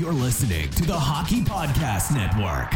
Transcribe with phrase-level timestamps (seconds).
[0.00, 2.72] You're listening to the Hockey Podcast Network.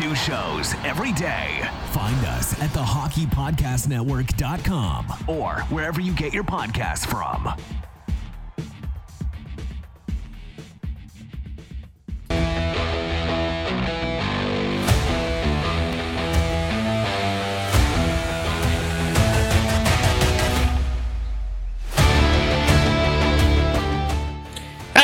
[0.00, 1.62] New shows every day.
[1.92, 7.54] Find us at thehockeypodcastnetwork.com or wherever you get your podcasts from.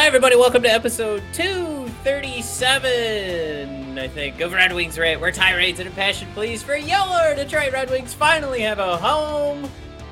[0.05, 0.37] Hi, everybody.
[0.37, 6.63] Welcome to episode 237, I think, of Red Wings Rant, where tirades and impassioned pleas
[6.63, 9.67] for your Detroit Red Wings finally have a home.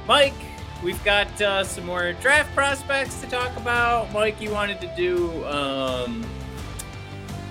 [0.08, 0.32] Mike,
[0.82, 4.10] we've got uh, some more draft prospects to talk about.
[4.14, 6.24] Mike, you wanted to do, um,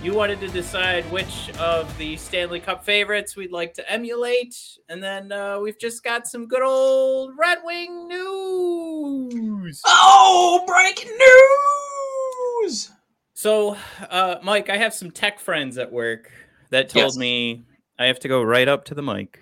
[0.01, 4.57] you wanted to decide which of the Stanley Cup favorites we'd like to emulate.
[4.89, 9.79] And then uh, we've just got some good old Red Wing news.
[9.85, 11.90] Oh, breaking news!
[13.33, 13.75] So,
[14.09, 16.31] uh, Mike, I have some tech friends at work
[16.69, 17.17] that told Yes.
[17.17, 17.65] me
[17.97, 19.39] I have to go right up to the mic,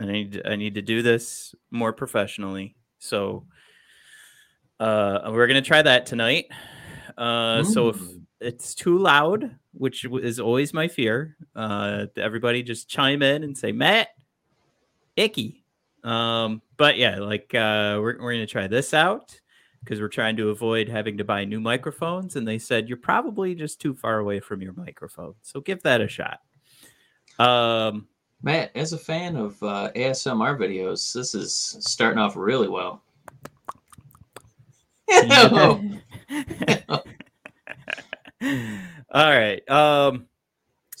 [0.00, 2.76] and I need I need to do this more professionally.
[2.98, 3.46] So,
[4.80, 6.46] uh, we're gonna try that tonight.
[7.16, 8.00] Uh, so if
[8.40, 13.72] it's too loud, which is always my fear, uh, everybody just chime in and say
[13.72, 14.08] Matt,
[15.16, 15.64] icky.
[16.02, 19.38] Um, but yeah, like uh, we're we're gonna try this out
[19.84, 22.36] because we're trying to avoid having to buy new microphones.
[22.36, 26.00] And they said you're probably just too far away from your microphone, so give that
[26.00, 26.40] a shot.
[27.38, 28.08] Um,
[28.42, 33.02] Matt, as a fan of uh, ASMR videos, this is starting off really well.
[39.10, 39.68] all right.
[39.70, 40.26] Um,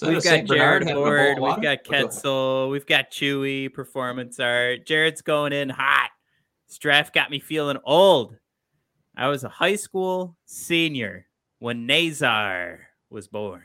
[0.02, 1.38] we've got Jared having a bowl aboard.
[1.38, 2.70] of We've got Ketzel.
[2.70, 4.86] We've got Chewy performance art.
[4.86, 6.10] Jared's going in hot.
[6.80, 8.36] Draft got me feeling old.
[9.16, 11.26] I was a high school senior
[11.58, 12.80] when Nazar
[13.10, 13.62] was born.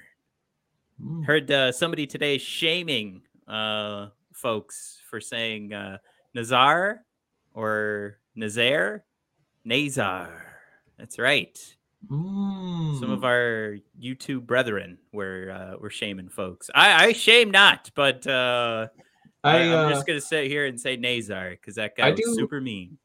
[1.03, 1.25] Mm.
[1.25, 5.97] Heard uh, somebody today shaming uh, folks for saying uh,
[6.35, 7.03] Nazar
[7.53, 9.03] or Nazar,
[9.65, 10.45] Nazar.
[10.97, 11.57] That's right.
[12.09, 13.23] Some of Mm.
[13.25, 16.69] our YouTube brethren were uh, were shaming folks.
[16.73, 18.87] I, I shame not, but uh,
[19.43, 22.19] I, am uh, just gonna sit here and say Nazar because that guy I was
[22.21, 22.97] do- super mean.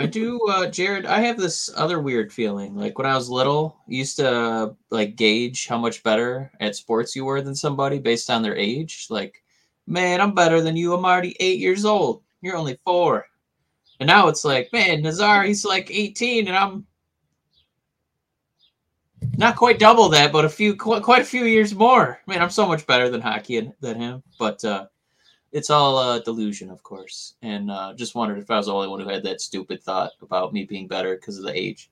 [0.00, 1.06] I do, uh, Jared.
[1.06, 2.74] I have this other weird feeling.
[2.76, 7.14] Like when I was little, I used to like gauge how much better at sports
[7.14, 9.06] you were than somebody based on their age.
[9.08, 9.42] Like,
[9.86, 10.94] man, I'm better than you.
[10.94, 12.22] I'm already eight years old.
[12.40, 13.26] You're only four.
[14.00, 16.84] And now it's like, man, Nazar, he's like 18, and I'm
[19.36, 22.20] not quite double that, but a few, quite, quite a few years more.
[22.26, 24.22] Man, I'm so much better than hockey and- than him.
[24.38, 24.86] But uh,
[25.54, 27.36] it's all uh, delusion, of course.
[27.40, 30.10] And uh, just wondered if I was the only one who had that stupid thought
[30.20, 31.90] about me being better because of the age.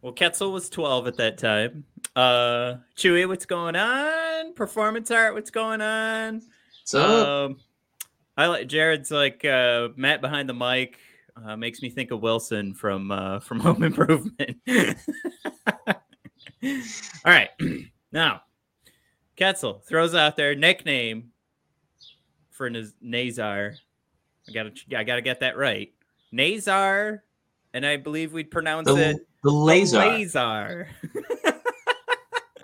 [0.00, 1.84] Well, Ketzel was 12 at that time.
[2.14, 4.54] Uh, Chewy, what's going on?
[4.54, 6.42] Performance art, what's going on?
[6.84, 7.56] So Um,
[8.36, 10.98] I like Jared's like uh, Matt behind the mic.
[11.36, 14.56] Uh, makes me think of Wilson from uh, from Home Improvement.
[14.68, 15.94] All
[17.24, 17.50] right,
[18.12, 18.42] now
[19.36, 21.29] Ketzel throws out their nickname
[22.60, 23.72] for Naz- Nazar.
[24.46, 25.90] I gotta I gotta get that right.
[26.30, 27.24] Nazar,
[27.72, 29.96] and I believe we'd pronounce the, it the laser.
[29.96, 30.88] Lazar.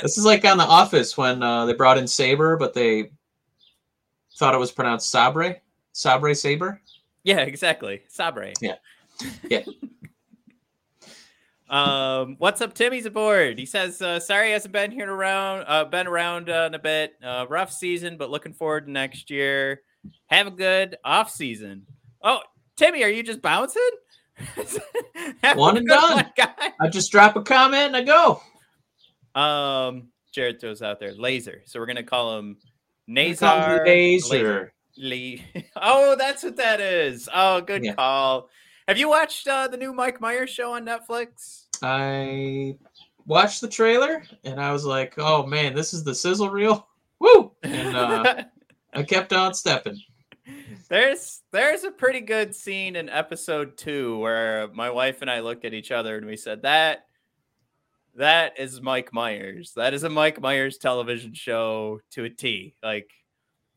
[0.02, 3.10] This is like on The Office when uh, they brought in Saber, but they
[4.36, 5.56] thought it was pronounced Sabre.
[5.92, 6.82] Sabre Saber.
[7.24, 8.02] Yeah, exactly.
[8.08, 8.52] Sabre.
[8.60, 8.74] Yeah.
[9.48, 9.62] Yeah.
[11.70, 13.58] um, what's up, Timmy's aboard.
[13.58, 16.78] He says, uh, sorry he hasn't been here around uh been around uh, in a
[16.78, 17.14] bit.
[17.24, 19.80] Uh rough season, but looking forward to next year.
[20.26, 21.86] Have a good off season.
[22.22, 22.40] Oh,
[22.76, 23.82] Timmy, are you just bouncing?
[25.54, 26.14] One and done.
[26.16, 26.52] one, guy.
[26.80, 28.42] I just drop a comment and I go.
[29.34, 31.62] Um, Jared throws out there laser.
[31.66, 32.56] So we're gonna call him
[33.06, 34.72] Nazar laser.
[34.98, 35.44] Lee.
[35.76, 37.28] Oh, that's what that is.
[37.32, 37.94] Oh, good Yeah.
[37.94, 38.48] call.
[38.88, 41.64] Have you watched uh, the new Mike Myers show on Netflix?
[41.82, 42.76] I
[43.26, 46.86] watched the trailer and I was like, "Oh man, this is the sizzle reel."
[47.18, 47.52] Woo!
[47.62, 48.44] And uh,
[48.96, 50.00] I kept on stepping.
[50.88, 55.64] there's there's a pretty good scene in episode two where my wife and I looked
[55.64, 57.06] at each other and we said that
[58.16, 59.72] that is Mike Myers.
[59.76, 62.74] That is a Mike Myers television show to a T.
[62.82, 63.10] Like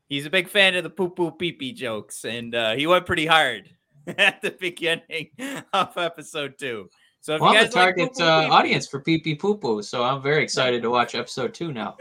[0.07, 3.05] he's a big fan of the poo poo pee pee jokes, and uh, he went
[3.05, 3.69] pretty hard
[4.17, 5.29] at the beginning
[5.73, 6.89] of episode two.
[7.21, 9.57] So if Well, you I'm guys the target poo-poo uh, audience for pee pee poo
[9.57, 11.97] poo, so I'm very excited to watch episode two now.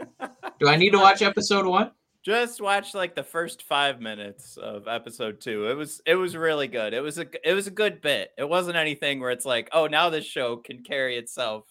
[0.59, 1.91] Do I need to watch episode one?
[2.29, 5.67] Just watch like the first five minutes of episode two.
[5.69, 6.93] It was it was really good.
[6.93, 8.31] It was a it was a good bit.
[8.37, 11.65] It wasn't anything where it's like, oh, now this show can carry itself.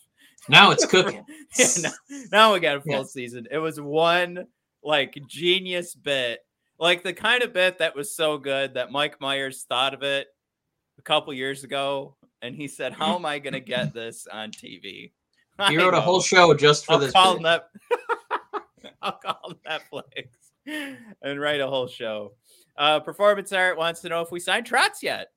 [0.49, 1.25] Now it's cooking.
[1.58, 1.90] Yeah, now,
[2.32, 3.02] now we got a full Yeah.
[3.05, 3.46] season.
[3.50, 4.46] It was one
[4.82, 6.40] like genius bit,
[6.78, 10.26] like the kind of bit that was so good that Mike Myers thought of it
[10.99, 14.50] a couple years ago, and he said, "How am I going to get this on
[14.50, 15.12] TV?"
[15.69, 17.10] He I wrote a whole show just for I'll this.
[17.12, 17.43] call bit.
[17.43, 17.64] Net-
[19.02, 20.28] I'll call Netflix
[21.23, 22.32] and write a whole show.
[22.76, 25.29] Uh, Performance Art wants to know if we signed Trotz yet.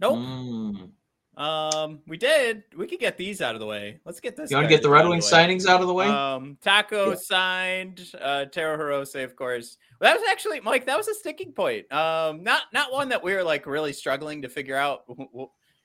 [0.00, 0.18] Nope.
[0.18, 0.90] Mm.
[1.36, 2.64] Um, we did.
[2.76, 4.00] We could get these out of the way.
[4.04, 4.50] Let's get this.
[4.50, 5.38] You want to get the Red out of Wings way.
[5.38, 6.06] signings out of the way?
[6.06, 7.14] Um, Taco Yeah.
[7.16, 8.10] signed.
[8.20, 9.78] Uh, Taro Hirose, of course.
[10.00, 10.86] Well, that was actually Mike.
[10.86, 11.90] That was a sticking point.
[11.92, 15.04] Um, not not one that we were like really struggling to figure out,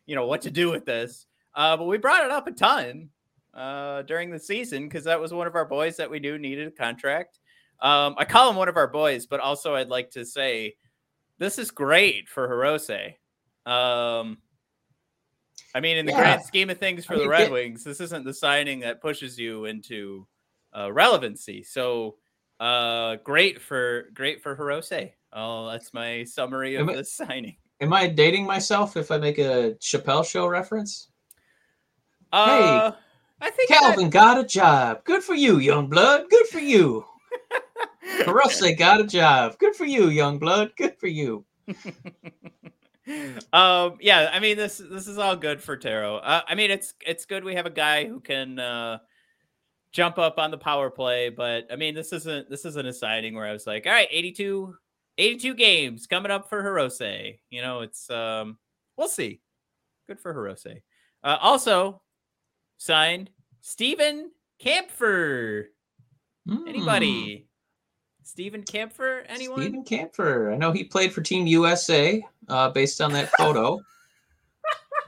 [0.05, 1.25] you know, what to do with this.
[1.53, 3.09] Uh, but we brought it up a ton
[3.55, 6.67] uh during the season because that was one of our boys that we knew needed
[6.67, 7.39] a contract.
[7.81, 10.75] Um, I call him one of our boys, but also I'd like to say
[11.37, 13.15] this is great for Hirose.
[13.69, 14.37] Um,
[15.73, 16.19] I mean, in the Yeah.
[16.21, 18.79] grand scheme of things for I the mean, Red get- Wings, this isn't the signing
[18.81, 20.27] that pushes you into
[20.77, 21.63] uh, relevancy.
[21.63, 22.17] So,
[22.59, 25.11] uh, great for great for Hirose.
[25.33, 27.57] Oh, that's my summary of Am I- signing.
[27.81, 31.09] Am I dating myself if I make a Chappelle show reference?
[32.31, 32.91] Uh,
[33.41, 35.03] I think Calvin got a job.
[35.03, 36.29] Good for you, young blood.
[36.29, 37.05] Good for you.
[38.21, 39.57] Hirose got a job.
[39.59, 40.71] Good for you, young blood.
[40.77, 41.45] Good for you.
[43.53, 46.95] um yeah i mean this this is all good for taro uh, i mean it's
[47.05, 48.97] it's good we have a guy who can uh
[49.91, 53.35] jump up on the power play but i mean this isn't this isn't a signing
[53.35, 54.75] where i was like all right 82
[55.19, 58.57] 82 games coming up for hirose you know it's um
[58.97, 59.39] we'll see
[60.07, 60.81] good for hirose
[61.23, 62.01] uh also
[62.77, 63.29] signed
[63.61, 64.31] Steven
[64.63, 65.65] Kampfer.
[66.47, 66.67] Mm.
[66.67, 67.47] Anybody?
[68.23, 69.23] Steven Kampfer?
[69.27, 69.61] Anyone?
[69.61, 70.53] Steven Kampfer.
[70.53, 73.79] I know he played for Team USA uh, based on that photo.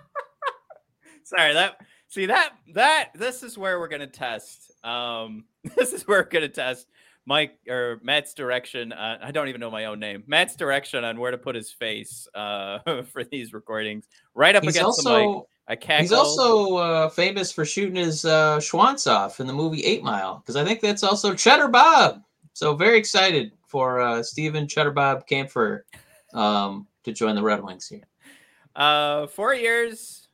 [1.23, 4.71] Sorry, that see that that this is where we're gonna test.
[4.83, 6.87] Um, this is where we're gonna test
[7.25, 8.93] Mike or Matt's direction.
[8.93, 10.23] Uh, I don't even know my own name.
[10.27, 12.79] Matt's direction on where to put his face uh,
[13.11, 14.07] for these recordings.
[14.33, 15.43] Right up he's against the mic.
[15.67, 16.01] I cackle.
[16.01, 20.37] he's also uh, famous for shooting his uh, Schwantz off in the movie Eight Mile
[20.39, 22.21] because I think that's also Cheddar Bob.
[22.53, 25.81] So very excited for uh, Stephen Cheddar Bob Kampfer
[26.33, 28.07] um, to join the Red Wings here.
[28.75, 30.29] Uh, four years,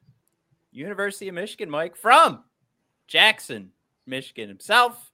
[0.71, 2.43] University of Michigan, Mike from
[3.07, 3.71] Jackson,
[4.05, 5.11] Michigan himself.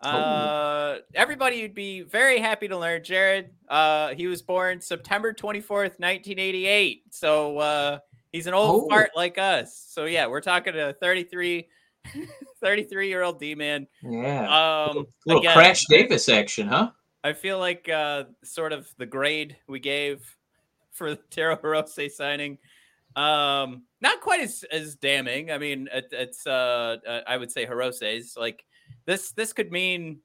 [0.00, 3.02] Uh, everybody would be very happy to learn.
[3.02, 7.02] Jared, uh, he was born September 24th, 1988.
[7.10, 7.98] So, uh,
[8.36, 8.88] he's an old Oh.
[8.88, 9.86] fart like us.
[9.88, 11.66] So, yeah, we're talking to a 33,
[12.60, 13.86] 33 year old D man.
[14.02, 14.84] Yeah.
[14.88, 16.90] Um, little again, Crash Davis action, huh?
[17.24, 20.22] I feel like uh, sort of the grade we gave
[20.92, 22.58] for the Taro Hirose signing,
[23.16, 25.50] um, not quite as as damning.
[25.50, 28.64] I mean, it, it's uh, uh, I would say Hirose's like
[29.06, 29.32] this.
[29.32, 30.20] This could mean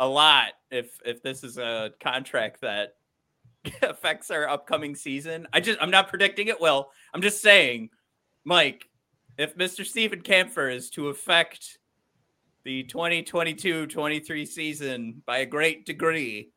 [0.00, 2.96] a lot if if this is a contract that
[3.82, 5.46] affects our upcoming season.
[5.52, 6.90] I just I'm not predicting it will.
[7.14, 7.90] I'm just saying,
[8.44, 8.88] Mike,
[9.38, 9.84] if Mr.
[9.84, 11.78] Steven Kampfer is to affect
[12.64, 16.50] the 2022-23 season by a great degree.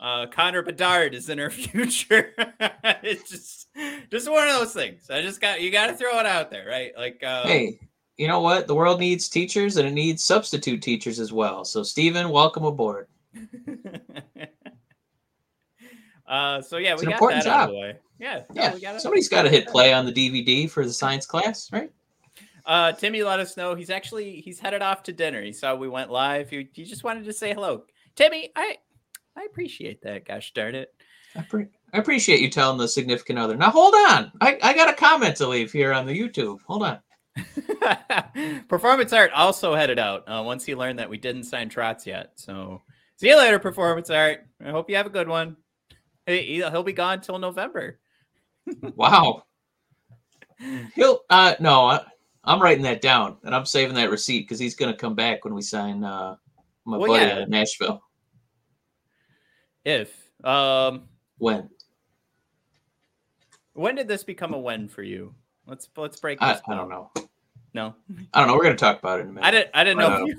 [0.00, 2.34] Uh, Connor Bedard is in our future.
[3.02, 3.68] it's just,
[4.10, 5.08] just one of those things.
[5.10, 6.92] I just got you got to throw it out there, right?
[6.96, 7.78] Like, uh, hey,
[8.16, 8.66] you know what?
[8.66, 11.64] The world needs teachers and it needs substitute teachers as well.
[11.64, 13.06] So, Stephen, welcome aboard.
[16.32, 17.74] Uh, so yeah, It's we an got important that out of job.
[17.74, 17.96] the way.
[18.18, 19.00] Yeah, no, Yeah, we got it.
[19.00, 21.90] somebody's got to hit play on the DVD for the science class, right?
[22.64, 25.42] Uh, Timmy let us know he's actually he's headed off to dinner.
[25.42, 26.48] He saw we went live.
[26.48, 27.82] He, he just wanted to say hello,
[28.14, 28.50] Timmy.
[28.54, 28.76] I
[29.36, 30.24] I appreciate that.
[30.26, 30.94] Gosh darn it.
[31.34, 33.56] I, pre- I appreciate you telling the significant other.
[33.56, 34.30] Now, hold on.
[34.42, 36.58] I, I got a comment to leave here on the YouTube.
[36.66, 36.98] Hold on.
[38.68, 42.32] Performance Art also headed out uh, once he learned that we didn't sign Trotz yet.
[42.36, 42.82] So
[43.16, 44.46] see you later, Performance Art.
[44.64, 45.56] I hope you have a good one.
[46.40, 47.98] He'll be gone till November.
[48.96, 49.42] Wow.
[50.94, 52.04] He'll, uh, no, I,
[52.44, 55.44] I'm writing that down and I'm saving that receipt because he's going to come back
[55.44, 56.36] when we sign uh,
[56.84, 57.32] my Well, buddy yeah.
[57.32, 58.00] out of Nashville.
[59.84, 61.08] If um,
[61.38, 61.68] When?
[63.72, 65.34] when did this become a when for you?
[65.66, 66.40] Let's let's break.
[66.40, 67.10] I, I don't know.
[67.74, 67.94] No,
[68.34, 68.54] I don't know.
[68.54, 69.46] We're gonna talk about it in a minute.
[69.46, 69.70] I didn't.
[69.74, 70.26] I didn't know.
[70.26, 70.36] If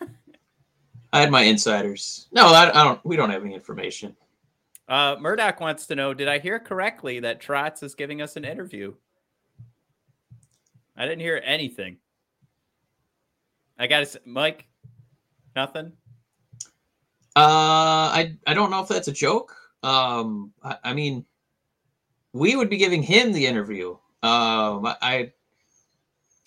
[0.00, 0.08] you-
[1.12, 2.26] I had my insiders.
[2.32, 3.02] No, I, I don't.
[3.04, 4.16] We don't have any information.
[4.88, 8.44] Uh, Murdoch wants to know: Did I hear correctly that Trotz is giving us an
[8.44, 8.94] interview?
[10.96, 11.98] I didn't hear anything.
[13.78, 14.66] I got to Mike.
[15.54, 15.92] Nothing.
[17.34, 19.54] Uh, I I don't know if that's a joke.
[19.82, 21.24] Um, I, I mean,
[22.32, 23.90] we would be giving him the interview.
[24.22, 25.32] Um, I,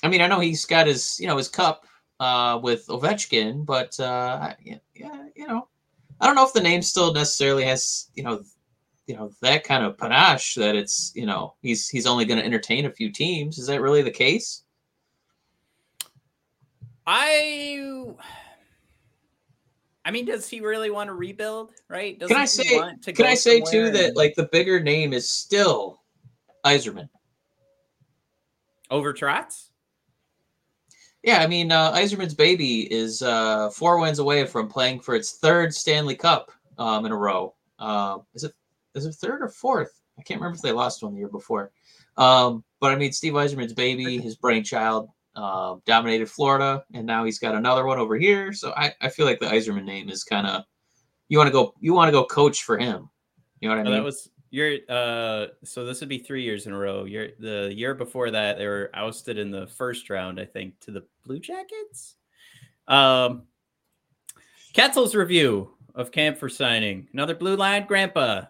[0.03, 1.85] I, mean, I know he's got his you know his cup
[2.19, 5.67] uh with Ovechkin, but uh, yeah, yeah, you know,
[6.19, 8.41] I don't know if the name still necessarily has you know,
[9.07, 12.45] you know that kind of panache that it's you know he's he's only going to
[12.45, 13.57] entertain a few teams.
[13.57, 14.63] Is that really the case?
[17.07, 18.13] I.
[20.05, 21.71] I mean, does he really want to rebuild?
[21.87, 22.19] Right?
[22.19, 22.77] Can I Doesn't he say?
[22.77, 26.01] want to Can I say too somewhere that like the bigger name is still
[26.65, 27.09] Yzerman.
[28.91, 29.68] over Trotz?
[31.23, 35.33] Yeah, I mean, uh, Yzerman's baby is uh, four wins away from playing for its
[35.33, 37.55] third Stanley Cup um, in a row.
[37.77, 38.53] Uh, is it
[38.95, 40.01] is it third or fourth?
[40.17, 41.71] I can't remember if they lost one the year before.
[42.17, 47.39] Um, but I mean, Steve Yzerman's baby, his brainchild, uh, dominated Florida, and now he's
[47.39, 48.51] got another one over here.
[48.53, 50.63] So I, I feel like the Yzerman name is kind of
[51.27, 53.09] you want to go you want to go coach for him.
[53.59, 53.93] You know what I mean?
[53.93, 57.05] that was your uh so this would be three years in a row.
[57.05, 60.91] You're the year before that they were ousted in the first round, I think, to
[60.91, 62.15] the Blue Jackets.
[62.87, 63.43] Um
[64.73, 67.07] Ketzel's review of Kampfer signing.
[67.13, 68.43] Another blue line grandpa.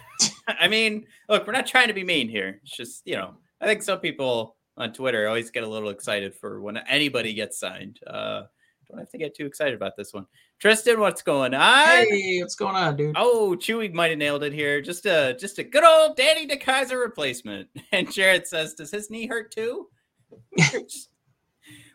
[0.48, 2.60] I mean, look, we're not trying to be mean here.
[2.62, 6.34] It's just, you know, I think some people on Twitter always get a little excited
[6.34, 8.00] for when anybody gets signed.
[8.06, 8.42] Uh
[8.88, 10.26] don't have to get too excited about this one.
[10.58, 11.86] Tristan, what's going on?
[11.86, 13.14] hey, what's going on, dude?
[13.16, 14.80] Oh, Chewy might have nailed it here.
[14.80, 17.68] Just a just a good old Danny DeKeyser replacement.
[17.92, 19.88] And Jared says, "Does his knee hurt too?"
[20.30, 20.38] We're
[20.82, 21.08] just,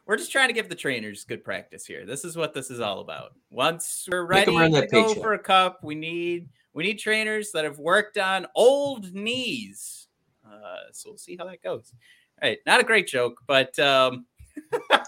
[0.06, 2.06] we're just trying to give the trainers good practice here.
[2.06, 3.34] This is what this is all about.
[3.52, 5.22] Once we're ready to go paycheck.
[5.22, 10.08] for a cup, we need we need trainers that have worked on old knees.
[10.46, 11.94] Uh, so we'll see how that goes.
[12.42, 14.26] All right, not a great joke, but um,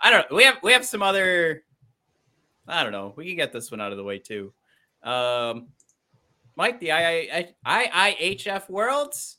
[0.00, 0.30] I don't.
[0.30, 0.36] know.
[0.36, 1.62] We have we have some other.
[2.68, 3.12] I don't know.
[3.16, 4.52] We can get this one out of the way too.
[5.02, 5.68] Um,
[6.56, 9.38] Mike, the II IIHF Worlds,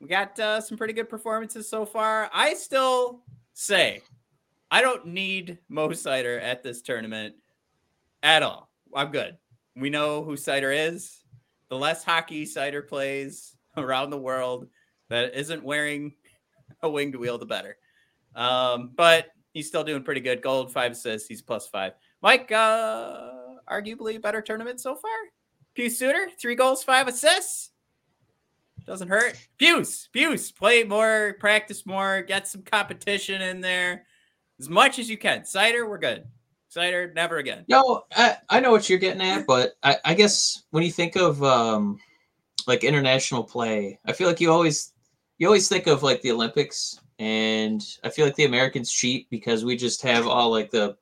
[0.00, 2.30] we got uh, some pretty good performances so far.
[2.32, 3.22] I still
[3.54, 4.02] say
[4.70, 7.34] I don't need Mo Seider at this tournament
[8.22, 8.70] at all.
[8.94, 9.36] I'm good.
[9.76, 11.24] We know who Seider is.
[11.68, 14.68] The less hockey Seider plays around the world
[15.08, 16.14] that isn't wearing
[16.82, 17.76] a winged wheel, the better.
[18.34, 20.42] Um, but he's still doing pretty good.
[20.42, 21.28] Gold, five assists.
[21.28, 21.92] He's plus five.
[22.22, 23.30] Mike, uh,
[23.70, 25.10] arguably better tournament so far.
[25.76, 27.70] Pius Suter, three goals, five assists.
[28.84, 29.36] Doesn't hurt.
[29.58, 34.04] Pews, Pews, play more, practice more, get some competition in there
[34.58, 35.42] as much as you can.
[35.42, 36.24] Seider, we're good.
[36.74, 37.64] Seider, never again.
[37.68, 41.16] No, I, I know what you're getting at, but I, I guess when you think
[41.16, 41.98] of um,
[42.66, 44.92] like international play, I feel like you always
[45.38, 49.64] you always think of like the Olympics, and I feel like the Americans cheat because
[49.64, 50.96] we just have all like the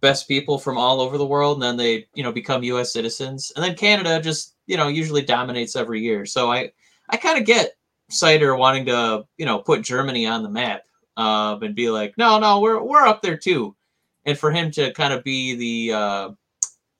[0.00, 2.92] best people from all over the world, and then they you know become U.S.
[2.92, 6.26] citizens, and then Canada just you know usually dominates every year.
[6.26, 6.72] So I
[7.10, 7.72] I kind of get
[8.10, 10.82] Seider wanting to you know put Germany on the map
[11.16, 13.76] um, and be like, no, no, we're we're up there too
[14.24, 16.30] and for him to kind of be the uh,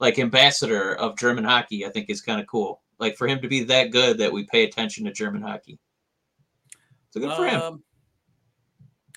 [0.00, 2.82] like ambassador of German hockey, I think is kind of cool.
[2.98, 5.78] Like for him to be that good that we pay attention to German hockey.
[7.10, 7.82] So good for him.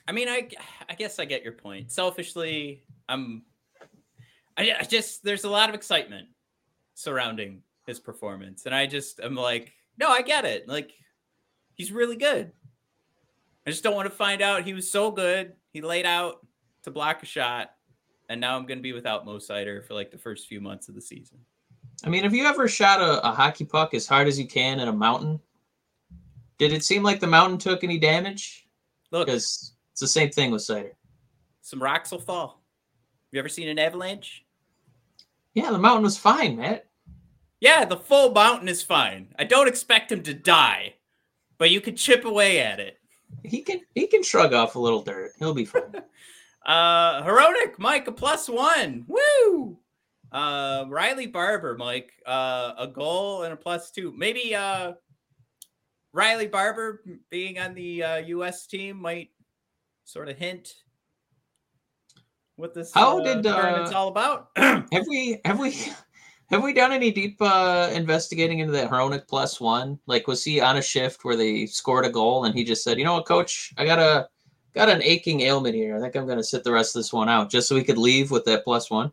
[0.07, 0.49] I mean, I
[0.89, 1.91] I guess I get your point.
[1.91, 3.43] Selfishly, I'm
[4.57, 6.27] I, I just there's a lot of excitement
[6.93, 10.67] surrounding his performance, and I just I'm like, no, I get it.
[10.67, 10.91] Like
[11.75, 12.51] he's really good.
[13.65, 15.53] I just don't want to find out he was so good.
[15.73, 16.45] He laid out
[16.83, 17.71] to block a shot,
[18.29, 20.87] and now I'm going to be without Mo Seider for like the first few months
[20.87, 21.37] of the season.
[22.05, 24.79] I mean, have you ever shot a, a hockey puck as hard as you can
[24.79, 25.39] in a mountain?
[26.57, 28.67] Did it seem like the mountain took any damage?
[29.11, 30.91] Look, Because it's the same thing with Seider.
[31.61, 32.61] some rocks will fall.
[33.31, 34.45] You ever seen an avalanche?
[35.55, 36.85] Yeah, the mountain was fine, Matt.
[37.61, 39.33] Yeah, the full mountain is fine.
[39.39, 40.93] I don't expect him to die,
[41.57, 42.99] but you could chip away at it.
[43.43, 45.31] He can he can shrug off a little dirt.
[45.39, 45.81] He'll be fine.
[46.63, 49.05] Uh Hronek, Mike, a plus one.
[49.07, 49.79] Woo!
[50.33, 54.13] Uh Riley Barber, Mike, uh a goal and a plus two.
[54.15, 54.93] Maybe uh
[56.13, 59.29] Riley Barber being on the uh US team might
[60.07, 60.73] sort of hint
[62.55, 64.49] what this How uh, did, uh, all about.
[64.55, 65.75] have we have we
[66.49, 69.99] Have we done any deep uh, investigating into that Hronek plus one?
[70.05, 72.97] Like, was he on a shift where they scored a goal and he just said,
[72.97, 74.29] "You know what, coach, I got a
[74.73, 75.97] got an aching ailment here.
[75.97, 77.83] I think I'm going to sit the rest of this one out just so we
[77.83, 79.11] could leave with that plus one."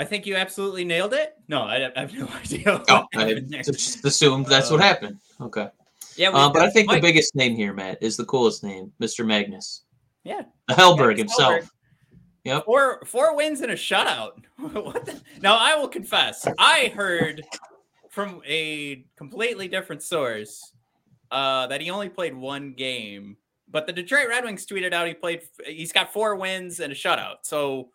[0.00, 1.34] I think you absolutely nailed it.
[1.46, 2.82] No, I, I have no idea.
[2.88, 5.18] Oh, I just assumed that's what Uh, happened.
[5.40, 5.68] Okay.
[6.20, 8.92] Yeah, Uh, we've but I think the biggest name here, Matt, is the coolest name,
[9.00, 9.24] Mr.
[9.24, 9.84] Magnus.
[10.22, 10.42] Yeah.
[10.68, 11.54] The Hellberg Magnus himself.
[11.54, 11.68] Hellberg.
[12.44, 12.64] Yep.
[12.66, 14.32] Four four wins and a shutout.
[14.58, 15.18] what the?
[15.40, 17.42] Now I will confess, I heard
[18.10, 20.74] from a completely different source
[21.30, 23.38] uh, that he only played one game,
[23.70, 25.40] but the Detroit Red Wings tweeted out he played.
[25.64, 27.36] He's got four wins and a shutout.
[27.44, 27.88] So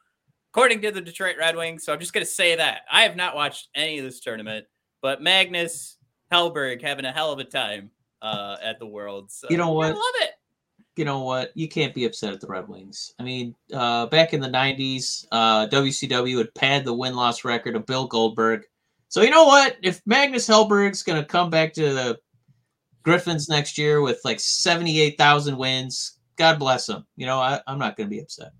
[0.51, 3.35] according to the Detroit Red Wings, so I'm just gonna say that I have not
[3.35, 4.65] watched any of this tournament,
[4.99, 5.97] but Magnus
[6.31, 7.91] Hellberg having a hell of a time
[8.21, 9.31] uh, at the World.
[9.31, 9.87] So You know what?
[9.87, 10.31] I love it.
[10.95, 11.51] you know what?
[11.55, 13.13] You can't be upset at the Red Wings.
[13.19, 17.85] I mean, uh, back in the '90s, uh, WCW would pad the win-loss record of
[17.85, 18.63] Bill Goldberg.
[19.09, 19.77] So you know what?
[19.81, 22.19] If Magnus Hellberg's going to come back to the
[23.03, 27.05] Griffins next year with like 78,000 wins, God bless him.
[27.15, 28.51] You know, I, I'm not going to be upset.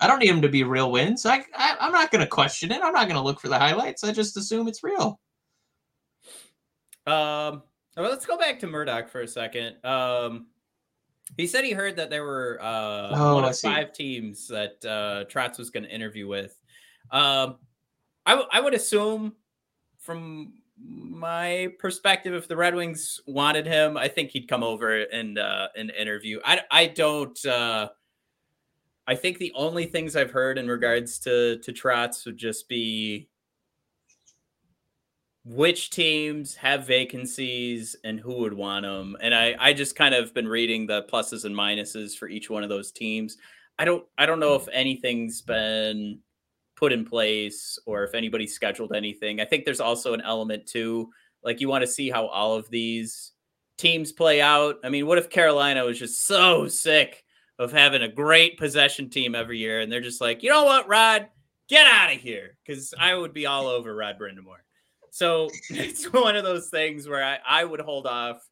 [0.00, 1.26] I don't need him to be real wins.
[1.26, 2.82] I, I I'm not going to question it.
[2.82, 4.02] I'm not going to look for the highlights.
[4.02, 5.20] I just assume it's real.
[7.06, 7.62] Um,
[7.96, 9.84] well, let's go back to Murdoch for a second.
[9.84, 10.46] Um,
[11.36, 15.24] he said he heard that there were uh, Oh, one of five teams that uh,
[15.30, 16.58] Trotz was going to interview with.
[17.10, 17.56] Um,
[18.26, 19.34] I, w- I would assume,
[19.98, 25.38] from my perspective, if the Red Wings wanted him, I think he'd come over and
[25.38, 26.40] uh, and interview.
[26.44, 27.44] I I don't.
[27.46, 27.88] Uh,
[29.06, 33.28] I think the only things I've heard in regards to to Trotz would just be
[35.44, 39.16] which teams have vacancies and who would want them.
[39.20, 42.62] And I, I just kind of been reading the pluses and minuses for each one
[42.62, 43.38] of those teams.
[43.78, 46.18] I don't I don't know if anything's been
[46.76, 49.40] put in place or if anybody's scheduled anything.
[49.40, 51.10] I think there's also an element too,
[51.42, 53.32] like you want to see how all of these
[53.78, 54.76] teams play out.
[54.84, 57.24] I mean, what if Carolina was just so sick
[57.58, 60.88] of having a great possession team every year and they're just like, you know what,
[60.88, 61.28] Rod,
[61.68, 62.56] get out of here.
[62.66, 64.60] Cause I would be all over Rod Brind'Amour.
[65.10, 68.46] So it's one of those things where I, I would hold off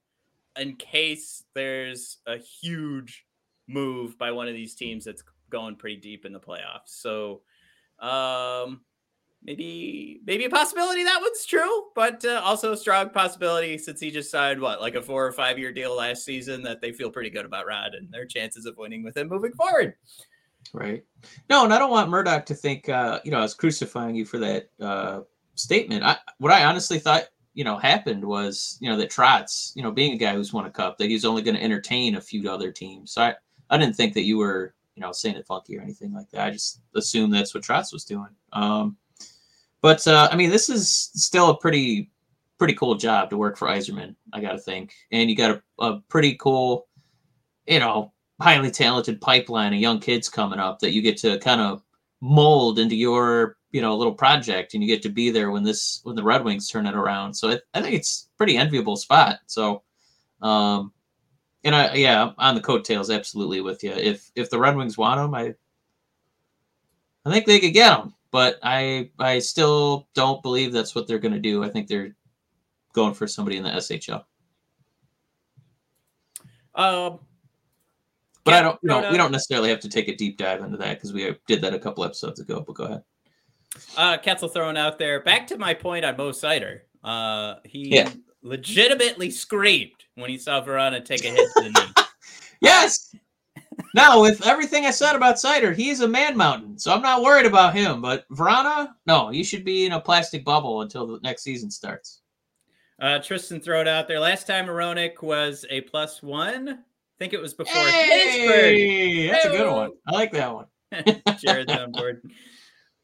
[0.58, 3.24] in case there's a huge
[3.68, 6.86] move by one of these teams that's going pretty deep in the playoffs.
[6.86, 7.42] So
[8.00, 8.80] um
[9.42, 14.10] maybe maybe a possibility that one's true, but uh, also a strong possibility since he
[14.10, 17.10] just signed what like a four or five year deal last season that they feel
[17.10, 19.94] pretty good about Rod and their chances of winning with him moving forward.
[20.72, 21.04] Right.
[21.48, 24.24] No, and I don't want Murdoch to think, uh, you know, I was crucifying you
[24.24, 25.20] for that uh,
[25.58, 26.04] statement.
[26.04, 29.90] I, what I honestly thought, you know, happened was, you know, that Trotz, you know,
[29.90, 32.48] being a guy who's won a cup, that he's only going to entertain a few
[32.50, 33.12] other teams.
[33.12, 33.34] So I,
[33.70, 36.46] I didn't think that you were, you know, saying it funky or anything like that.
[36.46, 38.30] I just assumed that's what Trotz was doing.
[38.52, 38.96] Um,
[39.82, 42.10] but uh, I mean, this is still a pretty,
[42.58, 44.14] pretty cool job to work for Yzerman.
[44.32, 46.88] I got to think, and you got a, a pretty cool,
[47.66, 51.60] you know, highly talented pipeline of young kids coming up that you get to kind
[51.60, 51.82] of
[52.20, 55.62] mold into your you know a little project and you get to be there when
[55.62, 57.34] this when the red wings turn it around.
[57.34, 59.40] So i, I think it's pretty enviable spot.
[59.46, 59.82] So
[60.40, 60.92] um
[61.64, 65.20] and i yeah on the coattails absolutely with you if if the red wings want
[65.20, 65.54] them i
[67.26, 71.18] i think they could get them but i i still don't believe that's what they're
[71.18, 71.64] going to do.
[71.64, 72.14] I think they're
[72.92, 74.24] going for somebody in the shl
[76.74, 77.18] Um
[78.44, 79.10] but i don't you no, know no.
[79.10, 81.74] we don't necessarily have to take a deep dive into that because we did that
[81.74, 83.02] a couple episodes ago but go ahead
[83.96, 85.20] Uh, Ketzel throwing out there.
[85.20, 86.80] Back to my point on Mo Seider.
[87.04, 88.10] Uh, he Yeah.
[88.42, 92.04] legitimately screamed when he saw Vrana take a hit to the knee.
[92.60, 93.14] Yes.
[93.94, 97.46] Now, with everything I said about Seider, he's a man mountain, so I'm not worried
[97.46, 98.02] about him.
[98.02, 102.20] But Vrana, no, you should be in a plastic bubble until the next season starts.
[103.00, 104.18] Uh, Tristan throw it out there.
[104.18, 106.68] Last time Moronic was a plus one.
[106.68, 106.76] I
[107.20, 108.74] think it was before Pittsburgh.
[108.74, 109.92] Hey, that's a good one.
[110.08, 110.66] I like that one.
[111.38, 112.22] Jared's on board.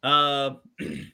[0.05, 0.61] Um,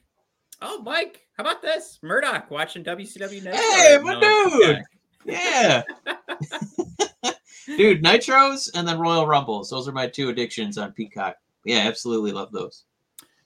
[0.61, 1.97] oh, Mike, how about this?
[2.03, 3.63] Murdoch watching WCW Network.
[3.63, 4.83] Hey, my No, dude.
[5.25, 5.83] Yeah.
[7.77, 9.69] Dude, Nitros and then Royal Rumbles.
[9.69, 11.35] Those are my two addictions on Peacock.
[11.63, 12.85] Yeah, absolutely love those.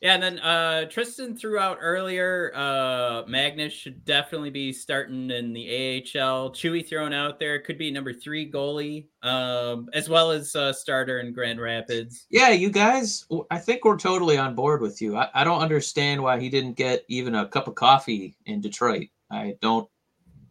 [0.05, 2.51] Yeah, and then uh, Tristan threw out earlier.
[2.53, 6.51] Uh, Magnus should definitely be starting in the AHL.
[6.51, 11.21] Chewy thrown out there could be number three goalie, um, as well as uh, starter
[11.21, 12.27] in Grand Rapids.
[12.29, 15.17] Yeah, you guys, I think we're totally on board with you.
[15.17, 19.07] I, I don't understand why he didn't get even a cup of coffee in Detroit.
[19.31, 19.89] I don't.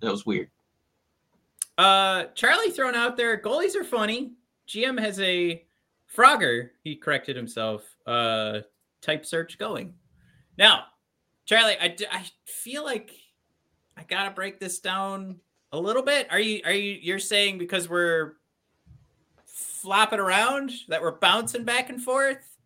[0.01, 0.51] That was weird.
[1.79, 3.41] Uh, Charlie thrown out there.
[3.41, 4.33] Goalies are funny.
[4.67, 5.65] GM has a
[6.13, 6.71] Frogger.
[6.83, 7.85] He corrected himself.
[8.05, 8.63] Uh,
[9.05, 9.95] type search going.
[10.59, 10.85] Now,
[11.47, 13.11] Charlie, I, I feel like
[13.97, 15.37] I gotta break this down
[15.73, 16.27] a little bit.
[16.31, 18.35] Are you are you you're saying because we're
[19.47, 22.57] flopping around that we're bouncing back and forth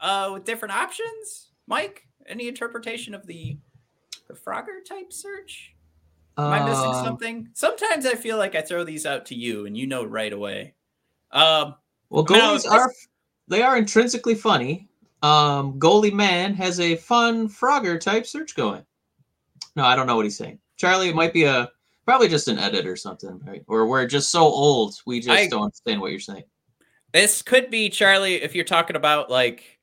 [0.00, 1.50] uh, with different options?
[1.66, 3.56] Mike, any interpretation of the
[4.28, 5.72] the Frogger type search?
[6.38, 7.48] Am I missing Um, something?
[7.54, 10.74] Sometimes I feel like I throw these out to you and you know right away.
[11.30, 11.76] Um,
[12.10, 12.92] Well, goalies are
[13.48, 14.88] they are intrinsically funny.
[15.26, 18.84] Um, goalie man has a fun Frogger type search going.
[19.74, 20.60] No, I don't know what he's saying.
[20.76, 21.68] Charlie, it might be a
[22.04, 23.64] probably just an edit or something, right?
[23.66, 26.44] Or we're just so old we just I- don't understand what you're saying.
[27.12, 29.80] This could be Charlie if you're talking about like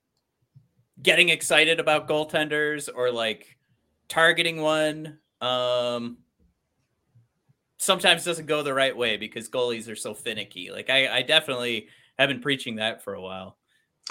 [1.01, 3.57] getting excited about goaltenders or like
[4.07, 5.17] targeting one.
[5.41, 6.19] Um
[7.79, 10.71] sometimes doesn't go the right way because goalies are so finicky.
[10.71, 13.57] Like I, I definitely have been preaching that for a while.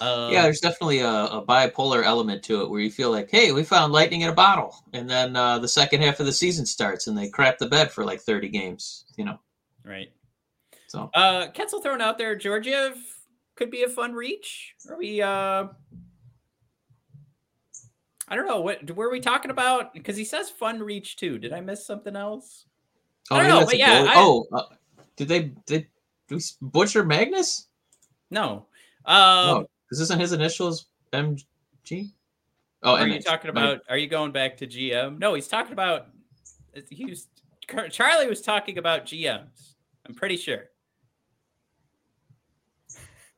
[0.00, 3.52] Um, yeah, there's definitely a, a bipolar element to it where you feel like, hey,
[3.52, 6.64] we found lightning in a bottle, and then uh, the second half of the season
[6.64, 9.38] starts and they crap the bed for like 30 games, you know.
[9.84, 10.10] right.
[10.88, 12.94] So Uh Ketzel throwing out there, Georgiev
[13.54, 14.74] could be a fun reach.
[14.90, 15.68] Are we uh
[18.28, 21.38] I don't know what were we talking about because he says fun reach too.
[21.38, 22.66] Did I miss something else?
[23.30, 24.62] I don't know, but yeah, I- oh, uh,
[25.16, 25.86] did they did
[26.28, 27.68] do we butcher Magnus?
[28.30, 28.66] No.
[29.04, 32.12] Um no, this isn't his initials MG.
[32.82, 35.18] Oh, are you talking about are you going back to GM?
[35.18, 36.06] No, he's talking about
[36.88, 37.28] he was
[37.90, 39.74] Charlie was talking about GMs.
[40.06, 40.70] I'm pretty sure.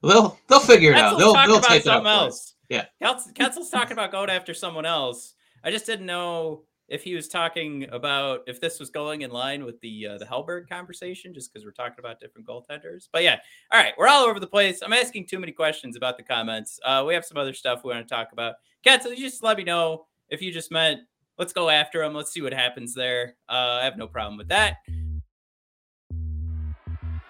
[0.00, 1.18] They'll they'll figure it out.
[1.18, 2.04] They'll they'll about type it up.
[2.04, 2.54] something else.
[2.68, 2.84] Yeah.
[3.02, 5.34] Ketz- Ketzel's talking about going after someone else.
[5.64, 9.64] I just didn't know if he was talking about if this was going in line
[9.64, 13.08] with the uh, the Hellberg conversation, just because we're talking about different goaltenders.
[13.12, 13.38] But yeah,
[13.72, 14.82] all right, we're all over the place.
[14.82, 16.78] I'm asking too many questions about the comments.
[16.84, 18.56] Uh, we have some other stuff we want to talk about.
[18.86, 21.00] Ketzel, you just let me know if you just meant
[21.38, 22.14] let's go after him.
[22.14, 23.36] Let's see what happens there.
[23.48, 24.76] Uh, I have no problem with that.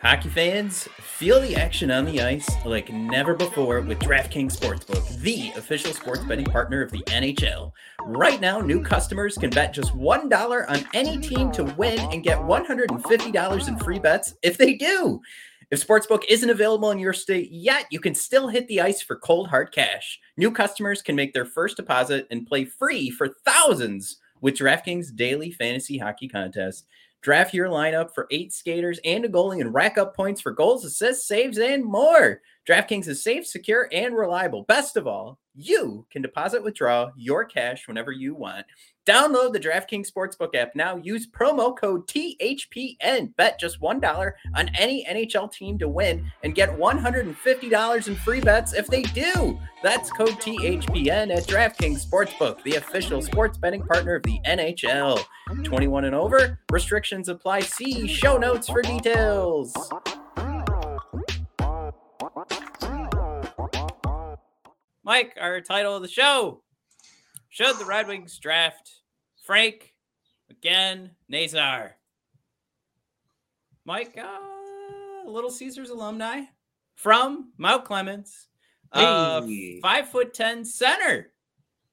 [0.05, 5.51] Hockey fans, feel the action on the ice like never before with DraftKings Sportsbook, the
[5.57, 7.73] official sports betting partner of the NHL.
[8.03, 12.37] Right now, new customers can bet just $1 on any team to win and get
[12.39, 15.23] $150 in free bets if they do.
[15.71, 19.17] If Sportsbook isn't available in your state yet, you can still hit the ice for
[19.17, 20.21] cold hard cash.
[20.37, 25.51] New customers can make their first deposit and play free for thousands with DraftKings Daily
[25.51, 26.87] Fantasy Hockey Contest.
[27.25, 30.85] Draft your lineup for eight skaters and a goalie and rack up points for goals,
[30.85, 32.43] assists, saves, and more.
[32.69, 34.65] DraftKings is safe, secure, and reliable.
[34.65, 38.67] Best of all, you can deposit, withdraw your cash whenever you want.
[39.07, 40.97] Download the DraftKings Sportsbook app now.
[40.97, 43.37] Use promo code THPN.
[43.37, 48.73] Bet just $1 on any NHL team to win and get $150 in free bets
[48.73, 49.59] if they do.
[49.83, 55.23] That's code THPN at DraftKings Sportsbook, the official sports betting partner of the NHL.
[55.65, 56.59] 21 and over.
[56.73, 57.61] Restrictions apply.
[57.61, 59.75] See show notes for details.
[65.03, 66.64] Mike, our title of the show.
[67.55, 68.91] Should the Red Wings draft
[69.45, 69.95] Frank
[70.51, 71.95] again Nazar?
[73.85, 76.41] Mike, uh, Little Caesars alumni
[76.97, 78.49] from Mount Clemens.
[78.91, 79.79] Uh, Hey.
[79.81, 81.31] five foot ten center,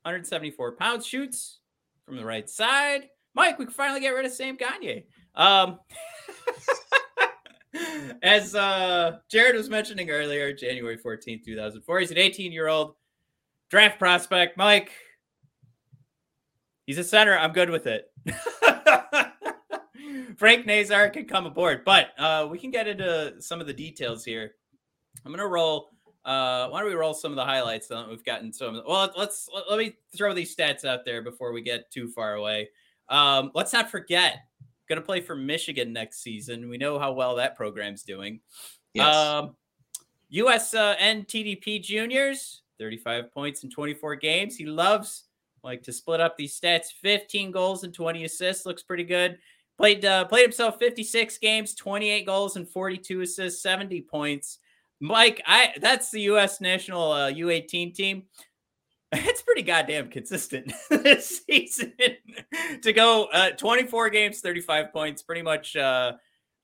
[0.01, 1.59] 174 pounds, shoots
[2.07, 3.09] from the right side.
[3.35, 5.05] Mike, we can finally get rid of Sam Gagne.
[5.35, 5.79] Um,
[8.23, 12.95] as uh, Jared was mentioning earlier, January 14th, 2004, he's an 18 year old
[13.69, 14.57] draft prospect.
[14.57, 14.91] Mike,
[16.91, 17.37] he's a center.
[17.37, 18.11] I'm good with it.
[20.37, 24.25] Frank Nazar can come aboard, but uh, we can get into some of the details
[24.25, 24.55] here.
[25.25, 25.91] I'm gonna roll.
[26.25, 28.51] Uh, why don't we roll some of the highlights that we've gotten?
[28.51, 28.83] Some.
[28.85, 32.67] Well, let's let, me throw these stats out there before we get too far away.
[33.07, 34.39] Um, let's not forget,
[34.89, 36.67] going to play for Michigan next season.
[36.67, 38.41] We know how well that program's doing.
[38.93, 39.15] Yes.
[39.15, 39.55] Um,
[40.29, 44.57] US uh, NTDP juniors, 35 points in 24 games.
[44.57, 45.29] He loves
[45.63, 46.87] like to split up these stats.
[47.01, 49.37] 15 goals and 20 assists looks pretty good.
[49.77, 54.59] Played uh, played himself 56 games, 28 goals and 42 assists, 70 points.
[54.99, 56.61] Mike, I that's the U.S.
[56.61, 58.23] national uh, U18 team.
[59.13, 61.91] It's pretty goddamn consistent this season
[62.81, 66.13] to go uh, 24 games, 35 points, pretty much uh,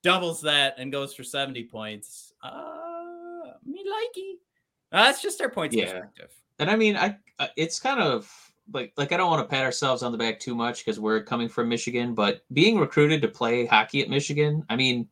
[0.02, 2.32] doubles that and goes for 70 points.
[2.42, 4.36] Uh, me likey.
[4.94, 5.86] Uh, that's just our points Yeah.
[5.92, 6.30] perspective.
[6.60, 8.32] and I mean, I I- it's kind of
[8.74, 11.24] like like I don't want to pat ourselves on the back too much because we're
[11.24, 15.08] coming from Michigan, but being recruited to play hockey at Michigan, I mean,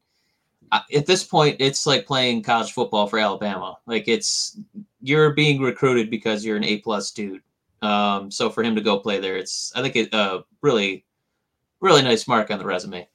[0.71, 3.77] at this point, it's like playing college football for Alabama.
[3.85, 4.59] Like it's
[5.01, 7.41] you're being recruited because you're an A plus dude,
[7.81, 11.05] Um, so for him to go play there, it's I think it uh, really,
[11.79, 13.07] really nice mark on the resume.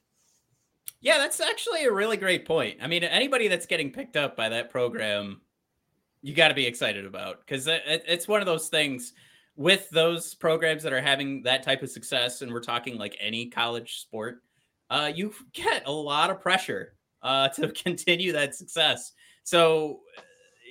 [1.00, 2.78] Yeah, that's actually a really great point.
[2.82, 5.40] I mean, anybody that's getting picked up by that program,
[6.22, 9.14] you got to be excited about because it's one of those things
[9.56, 13.46] with those programs that are having that type of success, and we're talking like any
[13.46, 14.42] college sport,
[14.90, 19.12] uh, you get a lot of pressure uh, to continue that success.
[19.44, 20.00] So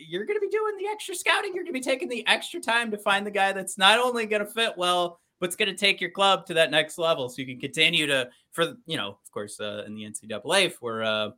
[0.07, 1.53] you're going to be doing the extra scouting.
[1.53, 4.25] You're going to be taking the extra time to find the guy that's not only
[4.25, 7.41] going to fit well, but's going to take your club to that next level, so
[7.41, 11.29] you can continue to, for you know, of course, uh, in the NCAA for uh,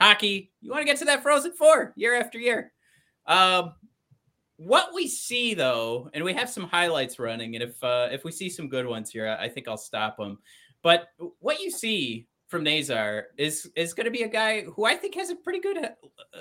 [0.00, 2.72] hockey, you want to get to that Frozen Four year after year.
[3.26, 3.74] Um,
[4.56, 8.32] what we see though, and we have some highlights running, and if uh, if we
[8.32, 10.38] see some good ones here, I think I'll stop them.
[10.82, 11.08] But
[11.40, 15.14] what you see from Nazar is is going to be a guy who I think
[15.16, 15.78] has a pretty good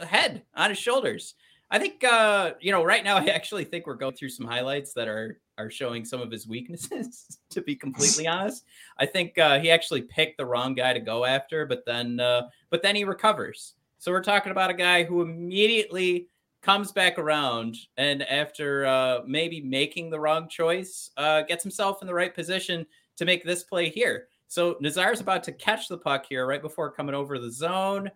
[0.07, 1.35] head on his shoulders.
[1.71, 4.93] I think uh, you know right now I actually think we're going through some highlights
[4.93, 7.39] that are are showing some of his weaknesses.
[7.49, 8.63] to be completely honest,
[8.97, 12.43] I think uh, he actually picked the wrong guy to go after, but then uh,
[12.69, 13.73] but then he recovers.
[13.97, 16.27] So we're talking about a guy who immediately
[16.65, 22.07] comes back around and after uh, maybe making the wrong choice, uh, gets himself in
[22.07, 22.85] the right position
[23.17, 24.27] to make this play here.
[24.47, 28.09] So Nazar's about to catch the puck here right before coming over the zone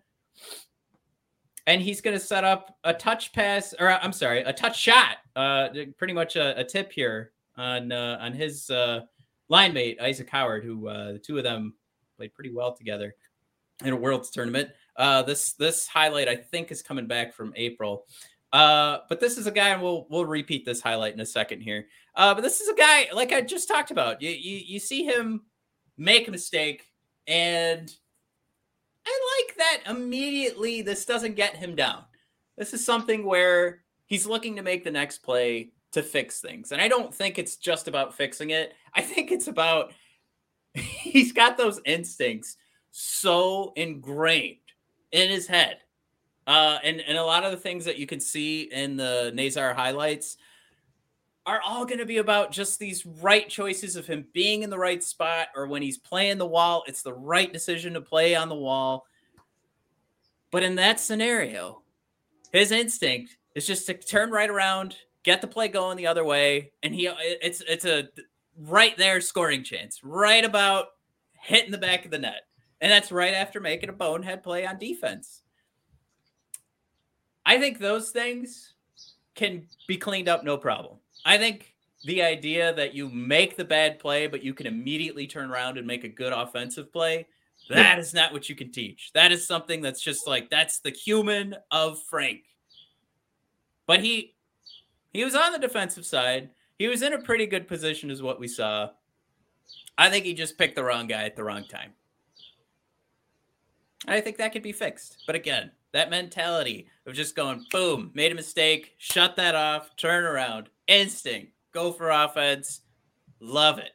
[1.66, 5.18] and he's going to set up a touch pass, or I'm sorry, a touch shot.
[5.36, 9.02] Uh, pretty much a, a tip here on uh, on his uh,
[9.48, 11.74] line mate Isaac Howard, who uh, the two of them
[12.16, 13.14] played pretty well together
[13.84, 14.70] in a Worlds tournament.
[14.96, 18.06] Uh, this this highlight I think is coming back from April.
[18.52, 21.60] Uh, but this is a guy, and we'll we'll repeat this highlight in a second
[21.60, 21.86] here.
[22.14, 24.20] Uh, but this is a guy like I just talked about.
[24.20, 25.42] You you, you see him
[25.96, 26.84] make a mistake,
[27.26, 27.92] and
[29.06, 32.04] I like that immediately this doesn't get him down.
[32.58, 36.72] This is something where he's looking to make the next play to fix things.
[36.72, 38.74] And I don't think it's just about fixing it.
[38.94, 39.92] I think it's about
[40.74, 42.56] he's got those instincts
[42.90, 44.56] so ingrained
[45.12, 45.78] in his head.
[46.50, 49.72] Uh, and, and a lot of the things that you can see in the Nazar
[49.72, 50.36] highlights
[51.46, 54.76] are all going to be about just these right choices of him being in the
[54.76, 58.48] right spot or when he's playing the wall, it's the right decision to play on
[58.48, 59.06] the wall.
[60.50, 61.82] But in that scenario,
[62.52, 66.72] his instinct is just to turn right around, get the play going the other way,
[66.82, 68.08] and he it's it's a
[68.58, 70.86] right there scoring chance, right about
[71.32, 72.42] hitting the back of the net.
[72.80, 75.42] And that's right after making a bonehead play on defense.
[77.50, 78.74] I think those things
[79.34, 80.98] can be cleaned up no problem.
[81.24, 85.50] I think the idea that you make the bad play, but you can immediately turn
[85.50, 87.26] around and make a good offensive play,
[87.68, 89.10] that is not what you can teach.
[89.14, 92.42] That is something that's just like that's the human of Frank.
[93.84, 94.36] But he
[95.12, 96.50] he was on the defensive side.
[96.78, 98.90] He was in a pretty good position, is what we saw.
[99.98, 101.94] I think he just picked the wrong guy at the wrong time.
[104.06, 105.24] I think that could be fixed.
[105.26, 110.24] But again, that mentality of just going boom, made a mistake, shut that off, turn
[110.24, 112.80] around, instinct, go for offense.
[113.40, 113.92] Love it.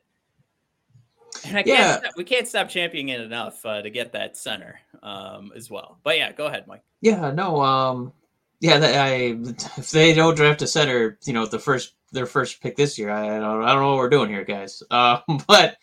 [1.45, 1.97] And I can't yeah.
[1.97, 5.99] Stop, we can't stop championing it enough uh, to get that center um, as well.
[6.03, 6.84] But yeah, go ahead, Mike.
[7.01, 8.13] Yeah, no, um,
[8.62, 9.38] yeah, I
[9.77, 13.12] if they don't draft a center, you know, the first their first pick this year,
[13.12, 14.81] I don't, I don't know what we're doing here, guys.
[14.89, 15.77] Uh, but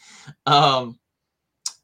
[0.47, 0.99] um,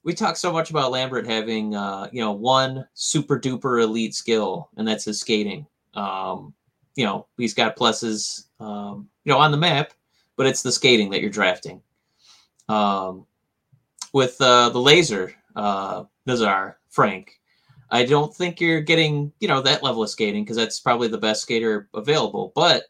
[0.05, 4.71] we talk so much about Lambert having, uh, you know, one super duper elite skill,
[4.77, 5.67] and that's his skating.
[5.95, 6.55] Um,
[6.95, 9.93] you know, he's got pluses, um, you know, on the map,
[10.37, 11.83] but it's the skating that you're drafting.
[12.69, 13.27] Um,
[14.13, 17.39] with uh, the laser, uh, Nazar, Frank,
[17.91, 21.19] I don't think you're getting, you know, that level of skating because that's probably the
[21.19, 22.53] best skater available.
[22.55, 22.85] But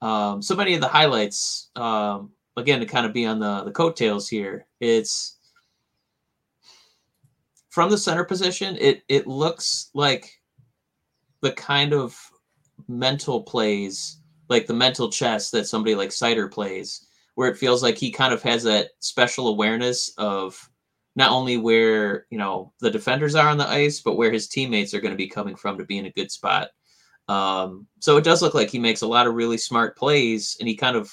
[0.00, 3.72] um, so many of the highlights, um, again, to kind of be on the, the
[3.72, 5.37] coattails here, it's
[7.70, 10.32] from the center position, it, it looks like
[11.42, 12.18] the kind of
[12.88, 17.96] mental plays, like the mental chess that somebody like Seider plays, where it feels like
[17.96, 20.68] he kind of has that special awareness of
[21.16, 24.94] not only where you know the defenders are on the ice, but where his teammates
[24.94, 26.68] are going to be coming from to be in a good spot.
[27.28, 30.68] Um, so it does look like he makes a lot of really smart plays, and
[30.68, 31.12] he kind of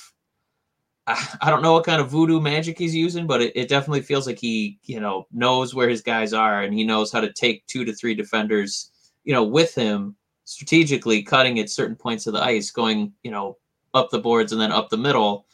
[1.41, 4.25] I, don't know what kind of voodoo magic he's using, but it, it definitely feels
[4.25, 7.65] like he you know knows where his guys are, and he knows how to take
[7.67, 8.91] two to three defenders
[9.23, 10.15] you know with him
[10.45, 13.57] strategically cutting at certain points of the ice, going, you know,
[13.93, 15.47] up the boards and then up the middle,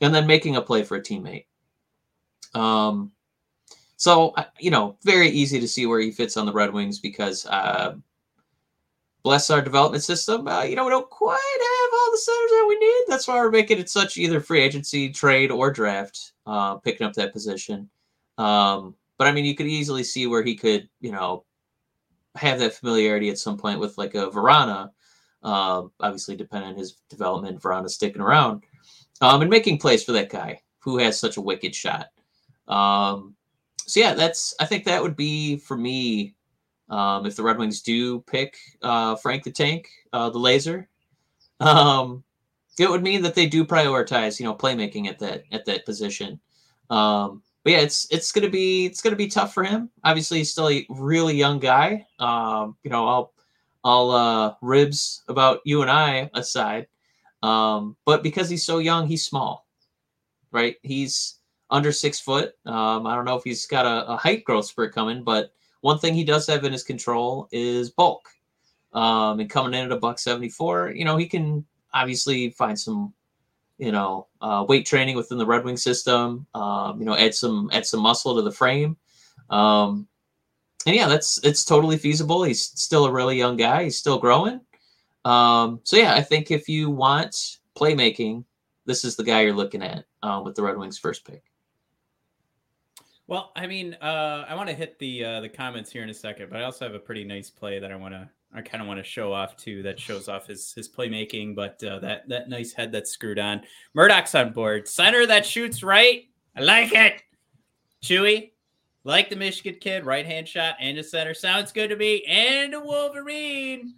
[0.00, 1.46] and then making a play for a teammate.
[2.54, 3.12] Um,
[3.96, 7.46] so you know, very easy to see where he fits on the Red Wings because
[7.46, 7.94] uh,
[9.22, 12.66] bless our development system, uh, you know, we don't quite have all the centers that
[12.68, 13.04] we need.
[13.08, 17.12] That's why we're making it such either free agency, trade, or draft, uh, picking up
[17.14, 17.88] that position.
[18.38, 21.44] Um, but I mean, you could easily see where he could, you know,
[22.34, 24.90] have that familiarity at some point with like a Vrana.
[25.42, 28.62] Uh, obviously, depending on his development, Vrana sticking around
[29.20, 32.08] um, and making plays for that guy who has such a wicked shot.
[32.68, 33.36] Um,
[33.78, 36.34] so yeah, that's I think that would be for me
[36.92, 40.88] um, if the Red Wings do pick uh, Frank the Tank, uh, the laser,
[41.60, 42.22] um,
[42.78, 46.38] it would mean that they do prioritize, you know, playmaking at that at that position.
[46.90, 49.88] Um, but yeah, it's it's gonna be it's gonna be tough for him.
[50.04, 52.06] Obviously, he's still a really young guy.
[52.18, 53.32] Um, you know, I'll
[53.84, 56.88] I'll uh, ribs about you and I aside,
[57.42, 59.66] um, but because he's so young, he's small,
[60.50, 60.76] right?
[60.82, 61.38] He's
[61.70, 62.52] under six foot.
[62.66, 65.52] Um, I don't know if he's got a, a height growth spurt coming, but
[65.82, 68.28] one thing he does have in his control is bulk.
[68.94, 73.12] Um, and coming in at a buck 74, you know, he can obviously find some,
[73.78, 76.46] you know, uh, weight training within the Red Wing system.
[76.54, 78.96] Um, you know, add some add some muscle to the frame.
[79.50, 80.06] Um,
[80.86, 82.42] and yeah, that's it's totally feasible.
[82.42, 83.84] He's still a really young guy.
[83.84, 84.60] He's still growing.
[85.24, 88.44] Um, so yeah, I think if you want playmaking,
[88.86, 91.42] this is the guy you're looking at uh, with the Red Wings first pick.
[93.26, 96.14] Well, I mean, uh, I want to hit the uh, the comments here in a
[96.14, 98.82] second, but I also have a pretty nice play that I want to I kind
[98.82, 99.82] of want to show off too.
[99.82, 103.62] That shows off his his playmaking, but uh, that that nice head that's screwed on.
[103.94, 104.88] Murdoch's on board.
[104.88, 106.24] Center that shoots right.
[106.56, 107.22] I like it.
[108.02, 108.50] Chewy,
[109.04, 112.24] like the Michigan kid, right hand shot and a center sounds good to me.
[112.24, 113.94] And a Wolverine.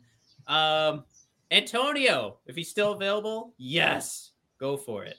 [0.46, 1.04] Um,
[1.50, 5.16] Antonio, if he's still available, yes, go for it.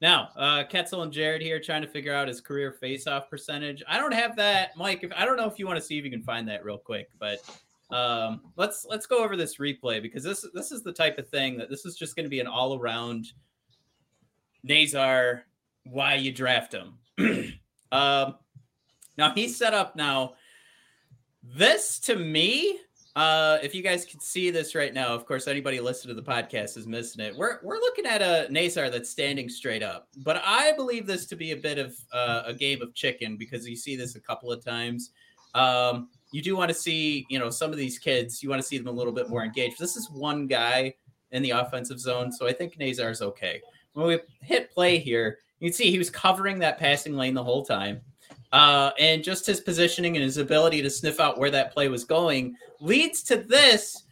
[0.00, 3.82] Now, uh, Ketzel and Jared here trying to figure out his career face-off percentage.
[3.88, 5.02] I don't have that, Mike.
[5.02, 6.78] If I don't know if you want to see if you can find that real
[6.78, 7.38] quick, but
[7.90, 11.56] um, let's let's go over this replay because this this is the type of thing
[11.58, 13.32] that this is just going to be an all-around
[14.62, 15.44] Nazar
[15.84, 16.94] why you draft him.
[17.92, 18.36] um,
[19.16, 20.34] now he's set up now.
[21.42, 22.78] This to me
[23.16, 26.28] uh, if you guys can see this right now, of course, anybody listening to the
[26.28, 27.36] podcast is missing it.
[27.36, 31.36] We're we're looking at a Nazar that's standing straight up, but I believe this to
[31.36, 34.50] be a bit of uh, a game of chicken because you see this a couple
[34.50, 35.12] of times.
[35.54, 38.42] Um, you do want to see, you know, some of these kids.
[38.42, 39.78] You want to see them a little bit more engaged.
[39.78, 40.94] This is one guy
[41.30, 43.60] in the offensive zone, so I think Nazar is okay.
[43.92, 47.44] When we hit play here, you can see he was covering that passing lane the
[47.44, 48.00] whole time.
[48.54, 52.04] Uh, and just his positioning and his ability to sniff out where that play was
[52.04, 54.04] going leads to this,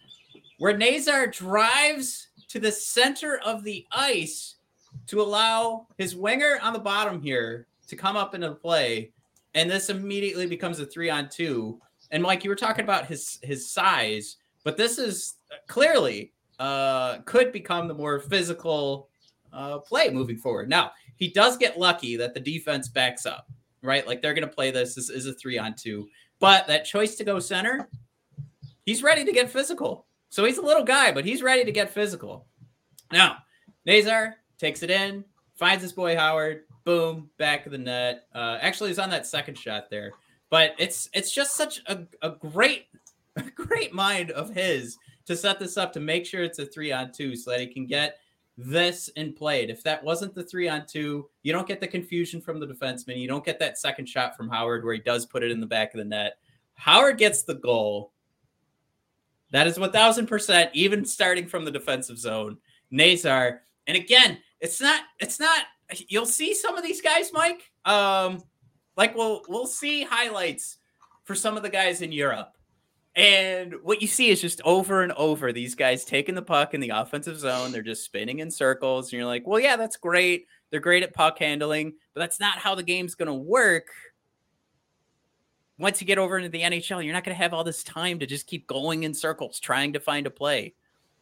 [0.59, 4.57] where Nazar drives to the center of the ice
[5.07, 9.13] to allow his winger on the bottom here to come up into the play,
[9.55, 11.81] and this immediately becomes a three on two.
[12.11, 15.37] And Mike, you were talking about his his size, but this is
[15.69, 19.09] clearly uh, could become the more physical
[19.53, 20.69] uh, play moving forward.
[20.69, 23.49] Now he does get lucky that the defense backs up
[23.83, 24.07] right?
[24.07, 24.95] Like they're going to play this.
[24.95, 26.09] This is a three on two.
[26.39, 27.89] But that choice to go center,
[28.85, 30.07] he's ready to get physical.
[30.29, 32.47] So he's a little guy, but he's ready to get physical.
[33.13, 33.39] Now,
[33.85, 35.25] Nazar takes it in,
[35.57, 38.25] finds his boy Howard, boom, back of the net.
[38.35, 40.13] Uh, actually, he's on that second shot there.
[40.51, 42.87] But it's it's just such a, a great,
[43.37, 46.93] a great mind of his to set this up to make sure it's a three
[46.93, 48.19] on two so that he can get
[48.57, 49.71] this and played.
[49.71, 53.19] If that wasn't the three on two, you don't get the confusion from the defenseman.
[53.19, 55.67] You don't get that second shot from Howard where he does put it in the
[55.67, 56.39] back of the net.
[56.75, 58.13] Howard gets the goal.
[59.51, 62.59] That is 1000%, even starting from the defensive zone.
[62.91, 63.63] Nazar.
[63.87, 65.65] And again, it's not, it's not,
[66.09, 67.71] you'll see some of these guys, Mike.
[67.85, 68.43] Um,
[68.97, 70.79] like we'll we'll see highlights
[71.25, 72.57] for some of the guys in Europe
[73.15, 76.81] and what you see is just over and over these guys taking the puck in
[76.81, 77.71] the offensive zone.
[77.71, 79.13] They're just spinning in circles.
[79.13, 80.47] And you're like, well, yeah, that's great.
[80.71, 83.89] They're great at puck handling, but that's not how the game's going to work.
[85.79, 88.19] Once you get over into the NHL, you're not going to have all this time
[88.21, 90.73] to just keep going in circles trying to find a play.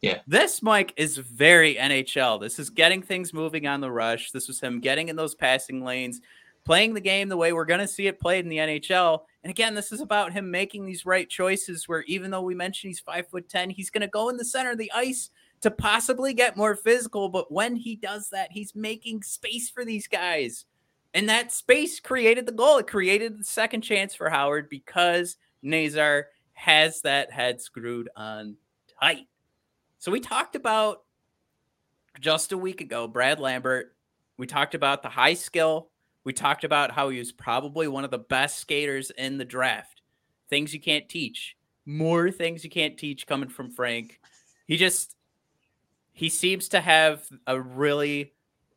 [0.00, 0.20] Yeah.
[0.26, 2.40] This, Mike, is very NHL.
[2.40, 4.30] This is getting things moving on the rush.
[4.30, 6.20] This was him getting in those passing lanes,
[6.64, 9.22] playing the game the way we're going to see it played in the NHL.
[9.42, 12.90] And again, this is about him making these right choices where even though we mentioned
[12.90, 15.30] he's five foot 10, he's going to go in the center of the ice
[15.62, 17.28] to possibly get more physical.
[17.28, 20.66] But when he does that, he's making space for these guys.
[21.14, 22.78] And that space created the goal.
[22.78, 28.56] It created the second chance for Howard because Nazar has that head screwed on
[29.00, 29.26] tight.
[29.98, 31.02] So we talked about
[32.20, 33.94] just a week ago, Brad Lambert.
[34.36, 35.88] We talked about the high skill
[36.24, 40.02] we talked about how he was probably one of the best skaters in the draft.
[40.48, 41.56] Things you can't teach.
[41.86, 44.20] more things you can't teach coming from Frank.
[44.66, 45.16] He just
[46.12, 48.32] he seems to have a really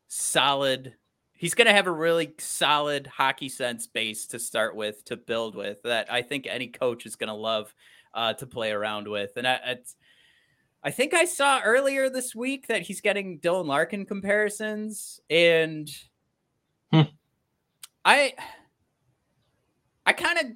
[0.08, 0.94] solid
[1.34, 5.54] he's going to have a really solid hockey sense base to start with to build
[5.54, 7.74] with that I think any coach is going to love
[8.14, 9.32] uh, to play around with.
[9.36, 9.76] And I,
[10.82, 15.90] I think I saw earlier this week that he's getting Dylan Larkin comparisons, and
[16.92, 17.02] hmm.
[18.04, 18.34] I,
[20.04, 20.46] I kind of,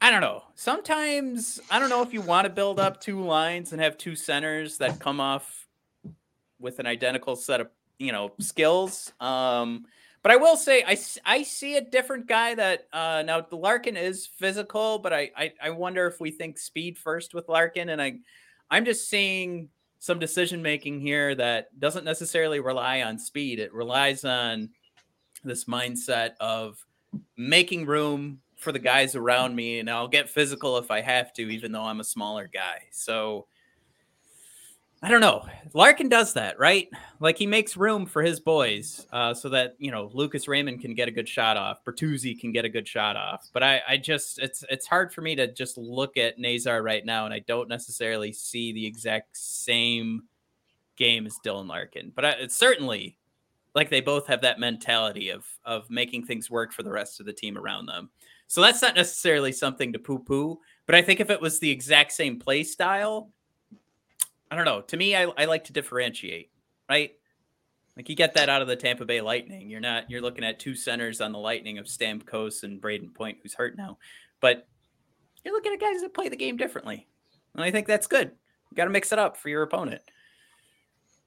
[0.00, 0.42] I don't know.
[0.54, 4.14] Sometimes I don't know if you want to build up two lines and have two
[4.14, 5.66] centers that come off
[6.60, 7.68] with an identical set of
[7.98, 9.12] you know skills.
[9.20, 9.86] Um,
[10.22, 13.96] but I will say I, I see a different guy that uh, now the Larkin
[13.96, 18.00] is physical, but I, I I wonder if we think speed first with Larkin, and
[18.00, 18.18] I
[18.70, 19.68] I'm just seeing
[20.00, 23.58] some decision making here that doesn't necessarily rely on speed.
[23.58, 24.70] It relies on
[25.44, 26.84] this mindset of
[27.36, 31.42] making room for the guys around me, and I'll get physical if I have to,
[31.42, 32.82] even though I'm a smaller guy.
[32.90, 33.46] So
[35.00, 35.46] I don't know.
[35.74, 36.88] Larkin does that, right?
[37.20, 40.94] Like he makes room for his boys, uh, so that you know Lucas Raymond can
[40.94, 43.48] get a good shot off, Bertuzzi can get a good shot off.
[43.52, 47.04] But I, I just it's it's hard for me to just look at Nazar right
[47.04, 50.22] now, and I don't necessarily see the exact same
[50.96, 52.10] game as Dylan Larkin.
[52.12, 53.17] But I, it's certainly
[53.78, 57.26] like they both have that mentality of of making things work for the rest of
[57.26, 58.10] the team around them.
[58.48, 60.58] So that's not necessarily something to poo poo.
[60.84, 63.30] But I think if it was the exact same play style,
[64.50, 64.80] I don't know.
[64.80, 66.50] To me, I, I like to differentiate,
[66.90, 67.12] right?
[67.96, 69.70] Like you get that out of the Tampa Bay Lightning.
[69.70, 73.38] You're not you're looking at two centers on the Lightning of Stamkos and Brayden Point,
[73.42, 73.98] who's hurt now,
[74.40, 74.66] but
[75.44, 77.06] you're looking at guys that play the game differently,
[77.54, 78.32] and I think that's good.
[78.70, 80.02] You got to mix it up for your opponent.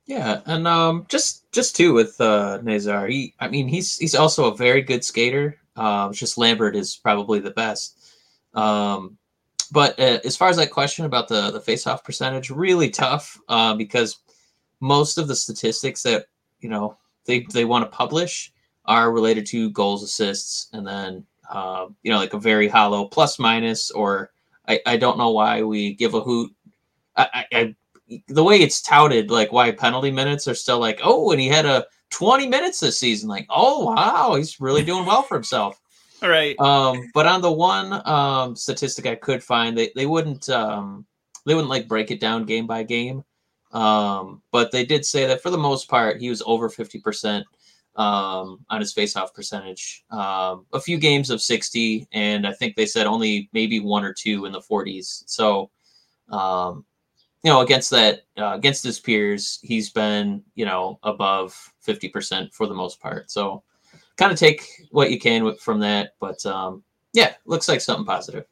[0.06, 4.52] Yeah, and um, just just too with uh, Nazar, he I mean he's he's also
[4.52, 5.58] a very good skater.
[5.76, 7.98] Um, just Lambert is probably the best.
[8.54, 9.18] Um,
[9.72, 13.76] but uh, as far as that question about the the face-off percentage, really tough uh,
[13.76, 14.20] because
[14.80, 16.26] most of the statistics that
[16.60, 18.52] you know they they want to publish
[18.86, 23.40] are related to goals, assists, and then uh, you know like a very hollow plus
[23.40, 23.92] minus.
[23.92, 24.32] Or
[24.68, 26.54] I, I don't know why we give a hoot.
[27.16, 27.76] I, I, I
[28.28, 31.66] the way it's touted, like why penalty minutes are still like oh, and he had
[31.66, 33.30] a 20 minutes this season.
[33.30, 35.80] Like oh wow, he's really doing well for himself.
[36.22, 36.60] All right.
[36.60, 41.06] Um, but on the one um, statistic I could find, they, they wouldn't um,
[41.46, 43.24] they wouldn't like break it down game by game.
[43.72, 47.46] Um, but they did say that for the most part, he was over fifty percent
[47.96, 50.04] um, on his faceoff percentage.
[50.12, 54.14] Um, a few games of sixty, and I think they said only maybe one or
[54.14, 55.24] two in the forties.
[55.28, 55.72] So,
[56.30, 56.86] um,
[57.44, 62.54] you know, against that uh, against his peers, he's been you know above fifty percent
[62.54, 63.32] for the most part.
[63.32, 63.64] So
[64.18, 66.14] kind of take what you can from that.
[66.20, 66.84] But um,
[67.14, 68.46] yeah, looks like something positive.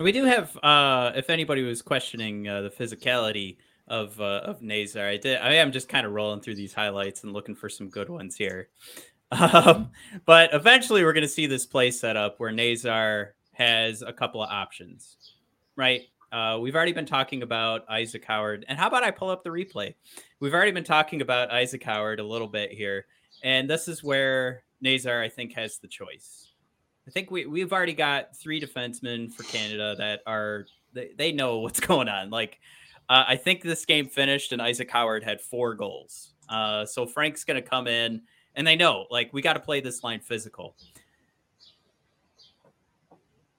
[0.00, 3.56] We do have, uh, if anybody was questioning uh, the physicality
[3.88, 5.40] of uh, of Nazar, I did.
[5.40, 8.36] I am just kind of rolling through these highlights and looking for some good ones
[8.36, 8.68] here.
[9.30, 9.90] Um,
[10.24, 14.42] but eventually, we're going to see this play set up where Nazar has a couple
[14.42, 15.18] of options,
[15.76, 16.04] right?
[16.30, 19.50] Uh, we've already been talking about Isaac Howard, and how about I pull up the
[19.50, 19.94] replay?
[20.40, 23.06] We've already been talking about Isaac Howard a little bit here.
[23.42, 26.52] And this is where Nazar, I think, has the choice.
[27.06, 31.58] I think we, we've already got three defensemen for Canada that are, they, they know
[31.60, 32.30] what's going on.
[32.30, 32.60] Like,
[33.08, 36.34] uh, I think this game finished and Isaac Howard had four goals.
[36.48, 38.22] Uh, so Frank's going to come in
[38.54, 40.76] and they know, like, we got to play this line physical.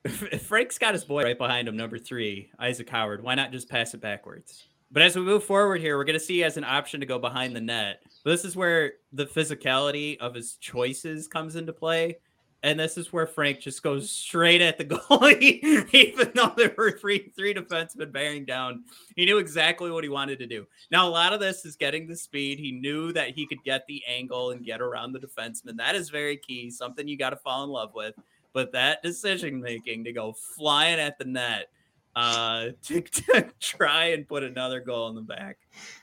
[0.07, 3.93] Frank's got his boy right behind him, number three, Isaac Howard, why not just pass
[3.93, 4.65] it backwards?
[4.91, 7.19] But as we move forward here, we're going to see as an option to go
[7.19, 8.01] behind the net.
[8.23, 12.17] But this is where the physicality of his choices comes into play.
[12.61, 16.91] And this is where Frank just goes straight at the goalie, even though there were
[16.91, 18.83] three three defensemen bearing down.
[19.15, 20.65] He knew exactly what he wanted to do.
[20.91, 22.59] Now, a lot of this is getting the speed.
[22.59, 25.77] He knew that he could get the angle and get around the defenseman.
[25.77, 28.15] That is very key, something you got to fall in love with.
[28.59, 31.67] But that decision making to go flying at the net
[32.13, 35.59] uh, to, to, try and put another goal in the back.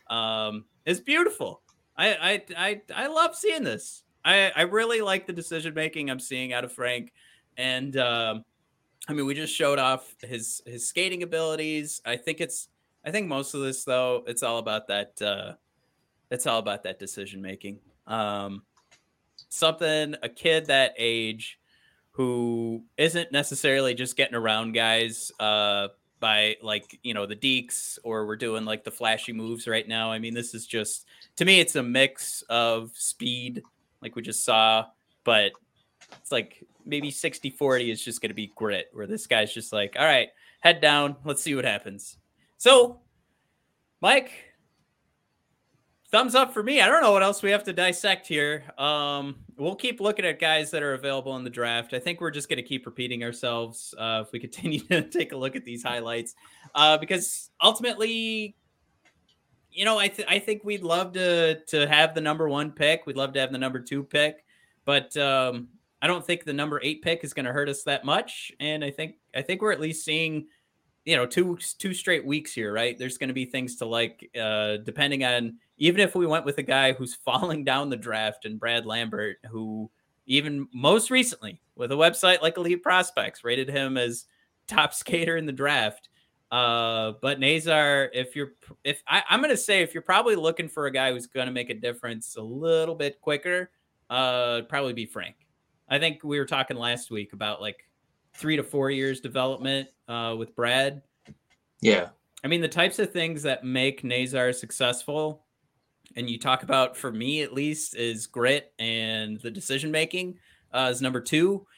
[0.08, 1.60] Um, it's beautiful.
[1.98, 4.04] I, I I I love seeing this.
[4.24, 7.12] I I really like the decision making I'm seeing out of Frank,
[7.58, 8.42] and um,
[9.06, 12.00] I mean we just showed off his his skating abilities.
[12.06, 12.68] I think it's
[13.04, 15.20] I think most of this though it's all about that.
[15.20, 15.56] Uh,
[16.30, 17.80] it's all about that decision making.
[18.06, 18.62] Um,
[19.50, 21.58] something a kid that age
[22.16, 25.88] who isn't necessarily just getting around guys uh,
[26.18, 30.10] by like you know the deeks or we're doing like the flashy moves right now.
[30.10, 31.04] I mean, this is just
[31.36, 33.62] to me, it's a mix of speed,
[34.00, 34.86] like we just saw,
[35.24, 35.52] but
[36.18, 39.70] it's like maybe 60 40 is just going to be grit, where this guy's just
[39.70, 40.28] like, all right,
[40.60, 41.16] head down.
[41.22, 42.16] Let's see what happens.
[42.56, 43.00] So,
[44.00, 44.45] Mike,
[46.16, 46.80] thumbs up for me.
[46.80, 48.64] I don't know what else we have to dissect here.
[48.78, 51.92] Um, we'll keep looking at guys that are available in the draft.
[51.92, 55.32] I think we're just going to keep repeating ourselves uh, if we continue to take
[55.32, 56.34] a look at these highlights,
[56.74, 58.56] uh, because ultimately,
[59.70, 63.04] you know, I th- I think we'd love to to have the number one pick.
[63.04, 64.42] We'd love to have the number two pick,
[64.86, 65.68] but um,
[66.00, 68.50] I don't think the number eight pick is going to hurt us that much.
[68.58, 70.46] And I think I think we're at least seeing
[71.04, 74.28] you know two two straight weeks here right there's going to be things to like
[74.36, 78.44] uh depending on even if we went with a guy who's falling down the draft
[78.44, 79.90] and brad lambert who
[80.26, 84.24] even most recently with a website like elite prospects rated him as
[84.66, 86.08] top skater in the draft
[86.52, 88.52] uh but nazar if you're
[88.84, 91.46] if I, i'm going to say if you're probably looking for a guy who's going
[91.46, 93.70] to make a difference a little bit quicker
[94.10, 95.34] uh probably be frank
[95.88, 97.86] i think we were talking last week about like
[98.36, 101.02] three to four years development uh, with Brad.
[101.80, 102.10] Yeah.
[102.44, 105.44] I mean, the types of things that make Nazar successful,
[106.16, 110.38] and you talk about for me at least, is grit and the decision making
[110.72, 111.66] uh, is number two.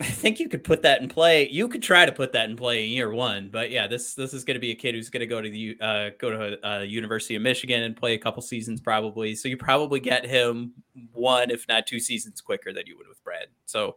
[0.00, 1.46] I think you could put that in play.
[1.48, 4.32] You could try to put that in play in year one, but yeah, this this
[4.32, 6.66] is going to be a kid who's going to go to the uh, go to
[6.66, 9.34] uh, University of Michigan and play a couple seasons probably.
[9.34, 10.72] So you probably get him
[11.12, 13.48] one, if not two seasons quicker than you would with Brad.
[13.66, 13.96] So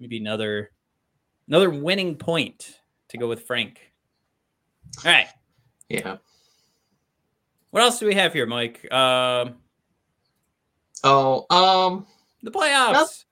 [0.00, 0.72] maybe another
[1.46, 2.80] another winning point
[3.10, 3.92] to go with Frank.
[5.04, 5.28] All right.
[5.88, 6.16] Yeah.
[7.76, 8.90] What else do we have here, Mike?
[8.90, 9.56] Um,
[11.04, 12.06] oh, um,
[12.42, 13.26] the playoffs.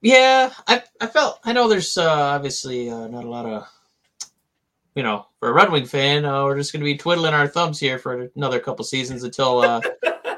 [0.00, 3.68] Yeah, I I felt I know there's uh, obviously uh, not a lot of
[4.96, 7.46] you know for a Red Wing fan uh, we're just going to be twiddling our
[7.46, 9.80] thumbs here for another couple seasons until uh,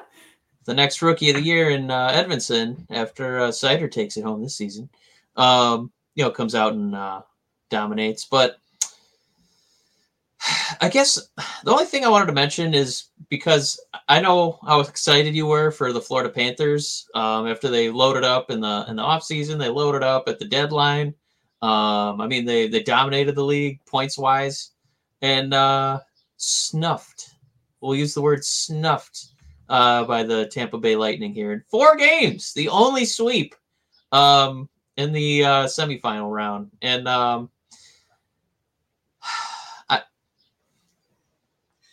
[0.66, 4.42] the next rookie of the year in uh, Edvinsson after uh, Seider takes it home
[4.42, 4.90] this season.
[5.36, 7.22] Um, you know, comes out and uh,
[7.70, 8.58] dominates, but
[10.80, 11.28] I guess
[11.64, 15.70] the only thing I wanted to mention is because I know how excited you were
[15.70, 19.58] for the Florida Panthers um, after they loaded up in the in the offseason.
[19.58, 21.14] They loaded up at the deadline.
[21.60, 24.70] Um, I mean, they they dominated the league points wise
[25.22, 26.00] and uh,
[26.36, 27.34] snuffed.
[27.80, 29.28] We'll use the word snuffed
[29.68, 33.54] uh, by the Tampa Bay Lightning here in four games, the only sweep
[34.12, 36.70] um, in the uh, semifinal round.
[36.82, 37.50] And um,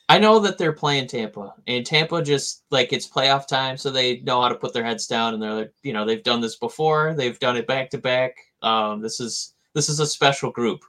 [0.08, 4.20] I know that they're playing Tampa, and Tampa just like it's playoff time, so they
[4.20, 6.58] know how to put their heads down, and they're like, you know, they've done this
[6.58, 8.36] before, they've done it back to back.
[8.62, 10.84] Um, this is this is a special group.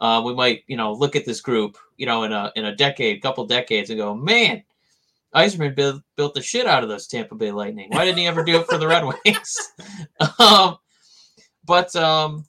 [0.00, 2.74] Uh, we might, you know, look at this group, you know, in a in a
[2.74, 4.62] decade, couple decades, and go, man,
[5.34, 7.88] Yzerman built built the shit out of those Tampa Bay Lightning.
[7.90, 9.72] Why didn't he ever do it for the Red Wings?
[10.38, 10.76] um,
[11.64, 12.44] but um,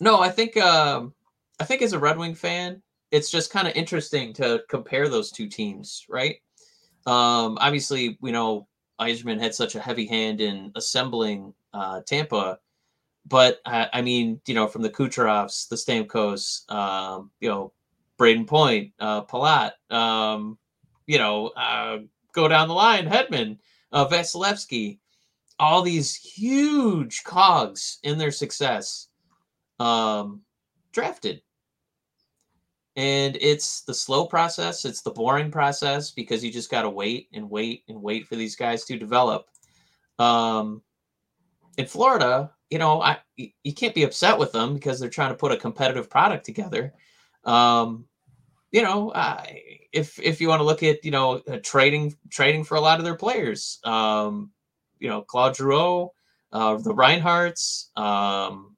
[0.00, 1.14] no, I think um,
[1.60, 2.82] I think as a Red Wing fan,
[3.12, 6.36] it's just kind of interesting to compare those two teams, right?
[7.06, 8.66] Um, obviously, we know
[8.98, 12.58] Yzerman had such a heavy hand in assembling uh, Tampa,
[13.26, 17.72] but I, I, mean, you know, from the Kucherovs, the Stamkos, um, you know,
[18.18, 20.58] Brayden Point, uh, Palat, um,
[21.06, 21.98] you know, uh,
[22.32, 23.58] go down the line, Hedman,
[23.92, 24.98] uh, Vasilevskiy,
[25.58, 29.08] all these huge cogs in their success,
[29.78, 30.40] um,
[30.92, 31.42] drafted
[32.96, 37.28] and it's the slow process it's the boring process because you just got to wait
[37.32, 39.48] and wait and wait for these guys to develop.
[40.18, 40.82] Um
[41.78, 45.36] in florida you know i you can't be upset with them because they're trying to
[45.36, 46.92] put a competitive product together.
[47.44, 48.06] Um
[48.72, 49.60] you know I,
[49.92, 52.98] if if you want to look at you know uh, trading trading for a lot
[52.98, 54.50] of their players um
[54.98, 56.10] you know claude Giroux,
[56.52, 58.71] uh the reinharts um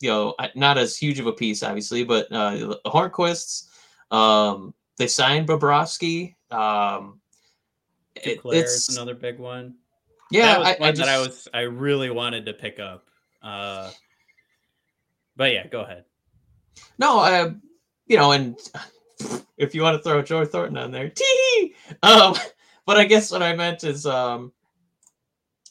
[0.00, 3.68] you know, not as huge of a piece, obviously, but uh, the Hornqvists.
[4.10, 6.34] Um, they signed Bobrovsky.
[6.50, 7.20] Um,
[8.16, 9.76] it, it's another big one.
[10.30, 12.80] Yeah, that was I, one I just, that I was I really wanted to pick
[12.80, 13.06] up.
[13.42, 13.90] Uh,
[15.36, 16.04] but yeah, go ahead.
[16.98, 17.54] No, I,
[18.06, 18.58] you know, and
[19.58, 21.74] if you want to throw Joe Thornton on there, tee.
[22.02, 22.34] Um,
[22.86, 24.52] but I guess what I meant is, um,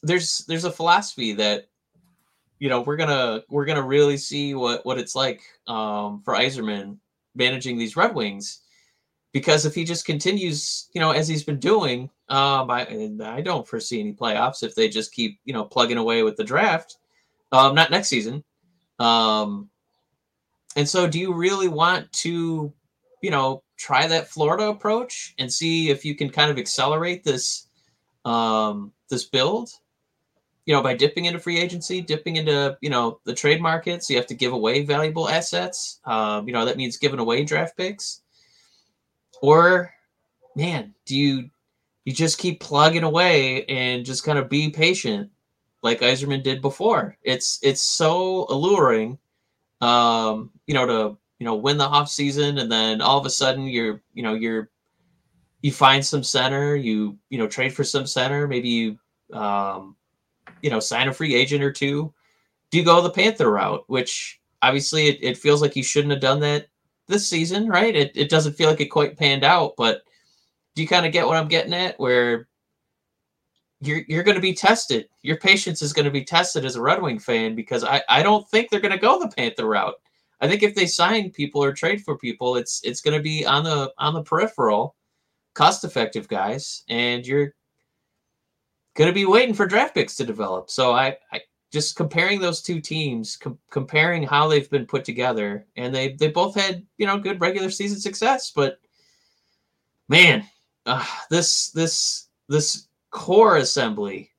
[0.02, 1.68] there's there's a philosophy that
[2.60, 6.98] you know we're gonna we're gonna really see what what it's like um, for Yzerman
[7.36, 8.62] managing these Red Wings
[9.32, 13.68] because if he just continues, you know, as he's been doing, um, I I don't
[13.68, 16.98] foresee any playoffs if they just keep you know plugging away with the draft.
[17.52, 18.44] Um, not next season.
[19.00, 19.70] Um,
[20.76, 22.72] and so, do you really want to,
[23.22, 27.68] you know, try that Florida approach and see if you can kind of accelerate this
[28.26, 29.70] um, this build?
[30.70, 34.16] You know, by dipping into free agency, dipping into, you know, the trade markets, you
[34.16, 36.00] have to give away valuable assets.
[36.06, 38.22] Um, you know, that means giving away draft picks.
[39.42, 39.92] Or,
[40.56, 41.50] man, do you
[42.06, 45.32] you just keep plugging away and just kind of be patient
[45.82, 47.18] like Yzerman did before.
[47.24, 49.18] It's it's so alluring,
[49.82, 53.32] um, you know, to you know win the off season and then all of a
[53.32, 54.70] sudden you're you know you're
[55.64, 59.00] you find some center, you you know trade for some center, maybe you
[59.34, 59.96] um,
[60.62, 62.14] you know, sign a free agent or two?
[62.72, 66.22] Do you go the Panther route, which obviously it, it feels like you shouldn't have
[66.22, 66.68] done that
[67.08, 67.96] this season, right?
[67.96, 70.04] It, it doesn't feel like it quite panned out, but
[70.76, 72.00] do you kind of get what I'm getting at?
[72.00, 72.48] Where
[73.82, 75.08] you're you're going to be tested.
[75.22, 78.24] Your patience is going to be tested as a Red Wing fan because I, I
[78.24, 79.96] don't think they're going to go the Panther route.
[80.42, 83.46] I think if they sign people or trade for people, it's it's going to be
[83.46, 84.96] on the on the peripheral,
[85.54, 87.54] cost effective guys, and you're
[89.00, 90.70] going to be waiting for draft picks to develop.
[90.70, 91.40] So I, I
[91.72, 96.28] just comparing those two teams, com- comparing how they've been put together, and they they
[96.28, 98.80] both had you know good regular season success, but
[100.10, 100.46] man,
[100.86, 104.32] uh, this this this core assembly,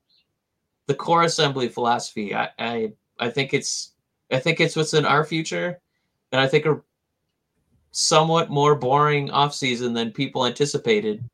[0.88, 3.94] the core assembly philosophy, I, I I think it's
[4.30, 5.80] I think it's what's in our future,
[6.32, 6.82] and I think a
[7.92, 11.24] somewhat more boring offseason than people anticipated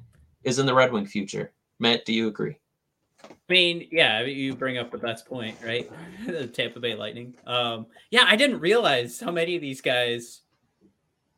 [0.45, 1.53] is in the Red Wing future.
[1.81, 2.57] Matt, do you agree?
[3.31, 5.91] I mean, yeah, you bring up the best point, right?
[6.27, 7.35] the Tampa Bay Lightning.
[7.47, 10.43] Um, yeah, I didn't realize how many of these guys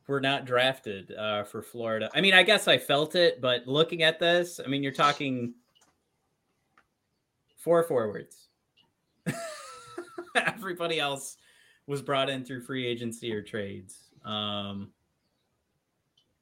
[0.07, 2.09] were not drafted uh, for Florida.
[2.15, 5.53] I mean, I guess I felt it, but looking at this, I mean, you're talking
[7.57, 8.47] four forwards.
[10.35, 11.37] Everybody else
[11.85, 14.09] was brought in through free agency or trades.
[14.25, 14.89] Um,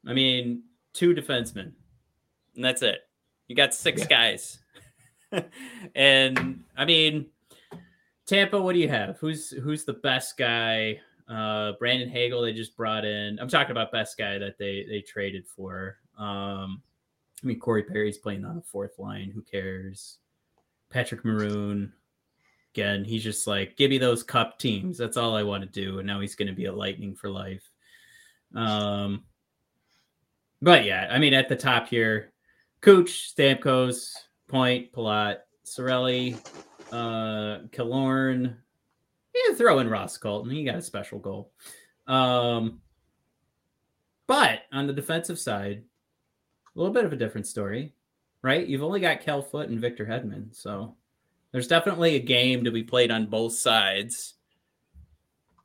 [0.05, 1.73] I mean, two defensemen,
[2.55, 3.01] and that's it.
[3.47, 4.07] You got six yeah.
[4.07, 4.59] guys
[5.95, 7.27] and I mean,
[8.25, 9.17] Tampa, what do you have?
[9.19, 10.99] Who's who's the best guy?
[11.27, 13.37] Uh, Brandon Hagel they just brought in.
[13.39, 15.97] I'm talking about best guy that they they traded for.
[16.17, 16.81] Um,
[17.43, 19.31] I mean, Corey Perry's playing on the fourth line.
[19.33, 20.17] Who cares?
[20.89, 21.93] Patrick Maroon.
[22.73, 24.97] Again, he's just like, give me those cup teams.
[24.97, 25.99] That's all I want to do.
[25.99, 27.67] And now he's going to be a lightning for life.
[28.53, 29.23] Um,
[30.61, 32.31] but yeah, I mean, at the top here,
[32.81, 34.13] Cooch, Stamkos,
[34.47, 36.37] Point, Palat, Cirelli,
[36.91, 38.55] uh, Killorn.
[39.35, 40.51] Yeah, throw in Ross Colton.
[40.51, 41.51] He got a special goal.
[42.07, 42.81] Um,
[44.25, 45.83] but on the defensive side,
[46.75, 47.93] a little bit of a different story,
[48.41, 48.65] right?
[48.65, 50.55] You've only got Cal Foote and Victor Hedman.
[50.55, 50.95] So
[51.51, 54.35] there's definitely a game to be played on both sides.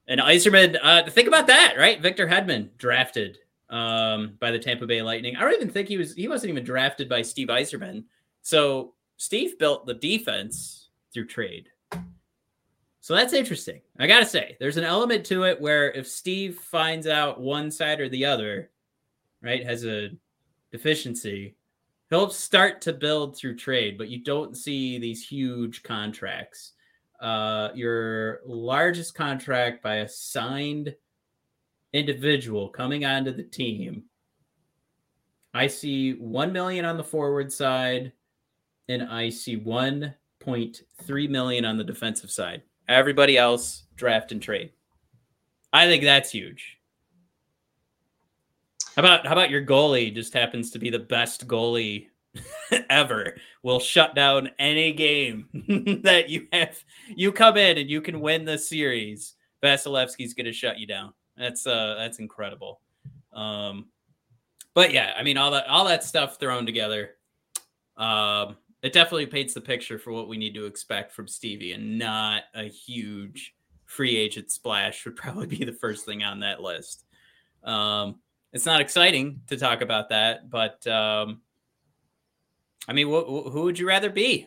[0.08, 2.00] And Yzerman, uh, think about that, right?
[2.00, 3.38] Victor Hedman drafted
[3.70, 5.36] um, by the Tampa Bay Lightning.
[5.36, 8.04] I don't even think he was, he wasn't even drafted by Steve Yzerman.
[8.42, 11.68] So Steve built the defense through trade.
[13.00, 13.80] So that's interesting.
[13.98, 17.70] I got to say, there's an element to it where if Steve finds out one
[17.70, 18.70] side or the other,
[19.42, 20.10] right, has a
[20.70, 21.56] deficiency,
[22.10, 26.72] he'll start to build through trade, but you don't see these huge contracts.
[27.20, 30.94] Uh, your largest contract by a signed
[31.92, 34.04] individual coming onto the team,
[35.54, 38.12] I see 1 million on the forward side,
[38.88, 42.62] and I see 1.3 million on the defensive side.
[42.88, 44.72] Everybody else draft and trade.
[45.72, 46.78] I think that's huge.
[48.96, 52.08] How about how about your goalie just happens to be the best goalie
[52.90, 53.36] ever?
[53.62, 55.48] Will shut down any game
[56.02, 56.78] that you have.
[57.08, 59.34] You come in and you can win the series.
[59.62, 61.14] Vasilevskiy's going to shut you down.
[61.36, 62.80] That's uh that's incredible.
[63.32, 63.86] Um,
[64.74, 67.12] but yeah, I mean all that all that stuff thrown together.
[67.96, 71.98] Um, it definitely paints the picture for what we need to expect from Stevie, and
[71.98, 73.54] not a huge
[73.86, 77.04] free agent splash would probably be the first thing on that list.
[77.62, 78.16] Um,
[78.52, 81.40] it's not exciting to talk about that, but um,
[82.88, 84.46] I mean, wh- wh- who would you rather be?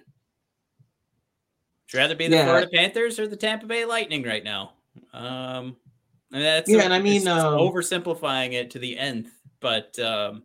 [1.85, 2.45] Would you rather be the yeah.
[2.45, 4.73] Florida Panthers or the Tampa Bay Lightning right now?
[5.13, 5.77] Um,
[6.31, 10.43] and that's yeah, a, and I mean, um, oversimplifying it to the nth, but um,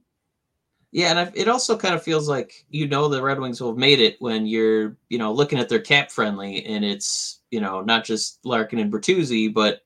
[0.92, 3.78] yeah, and it also kind of feels like you know the Red Wings will have
[3.78, 7.80] made it when you're you know looking at their cap friendly, and it's you know
[7.80, 9.82] not just Larkin and Bertuzzi, but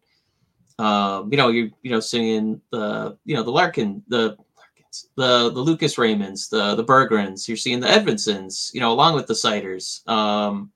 [0.79, 4.37] um, you know you're you know seeing the you know the Larkin the
[5.17, 9.27] the the Lucas Raymonds the the Berggrens you're seeing the Edvinssons you know along with
[9.27, 10.71] the Seiders, um,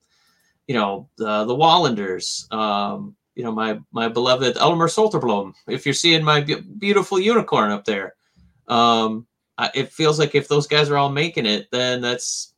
[0.67, 5.95] you know the the Wallanders um, you know my my beloved Elmer Soderblom if you're
[5.95, 8.15] seeing my be- beautiful unicorn up there.
[8.67, 9.27] Um,
[9.75, 12.55] it feels like if those guys are all making it, then that's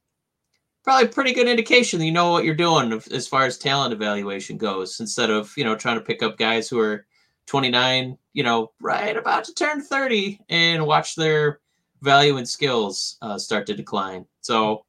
[0.83, 4.57] probably pretty good indication that you know what you're doing as far as talent evaluation
[4.57, 7.07] goes, instead of you know trying to pick up guys who are
[7.51, 11.59] 29, you know, right about to turn 30 and watch their
[12.01, 14.25] value and skills uh, start to decline.
[14.41, 14.85] So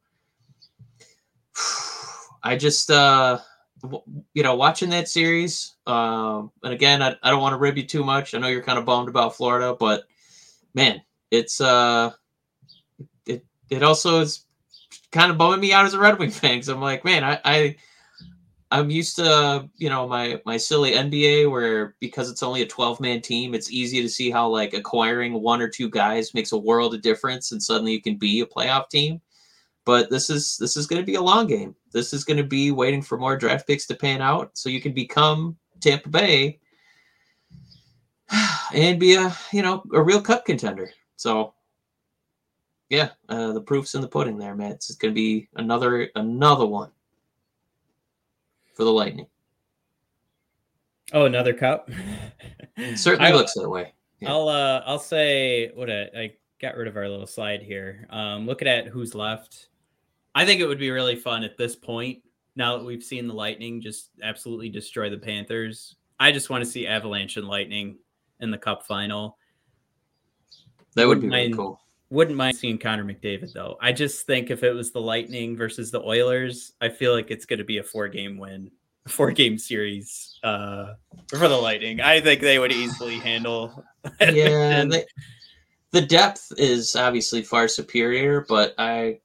[2.43, 3.39] I just, uh,
[4.35, 7.83] you know, watching that series, um, and again, I, I don't want to rib you
[7.87, 8.35] too much.
[8.35, 10.03] I know you're kind of bummed about Florida, but
[10.75, 11.01] man,
[11.31, 12.11] it's uh,
[13.25, 14.45] it it also is
[15.11, 17.39] kind of bumming me out as a Red Wing fan because I'm like, man, I,
[17.43, 17.75] I
[18.71, 22.99] I'm used to you know my my silly NBA where because it's only a 12
[22.99, 26.57] man team, it's easy to see how like acquiring one or two guys makes a
[26.57, 29.21] world of difference, and suddenly you can be a playoff team.
[29.83, 31.75] But this is this is going to be a long game.
[31.91, 34.79] This is going to be waiting for more draft picks to pan out, so you
[34.79, 36.59] can become Tampa Bay
[38.73, 40.91] and be a you know a real cup contender.
[41.21, 41.53] So
[42.89, 44.71] yeah, uh, the proof's in the pudding there, man.
[44.71, 46.89] It's going to be another another one
[48.73, 49.27] for the Lightning.
[51.13, 51.91] Oh, another cup.
[52.95, 53.93] certainly I, looks that way.
[54.19, 54.31] Yeah.
[54.31, 58.07] I'll uh I'll say what I, I got rid of our little slide here.
[58.09, 59.67] Um, looking at who's left,
[60.33, 62.23] I think it would be really fun at this point.
[62.55, 66.69] Now that we've seen the Lightning just absolutely destroy the Panthers, I just want to
[66.69, 67.99] see Avalanche and Lightning
[68.39, 69.37] in the Cup final.
[70.95, 71.81] That would wouldn't be mind, really cool.
[72.09, 73.77] Wouldn't mind seeing Connor McDavid though.
[73.81, 77.45] I just think if it was the Lightning versus the Oilers, I feel like it's
[77.45, 78.69] going to be a four game win,
[79.07, 80.93] four game series uh,
[81.29, 82.01] for the Lightning.
[82.01, 83.83] I think they would easily handle.
[84.19, 85.05] yeah, they,
[85.91, 89.19] the depth is obviously far superior, but I,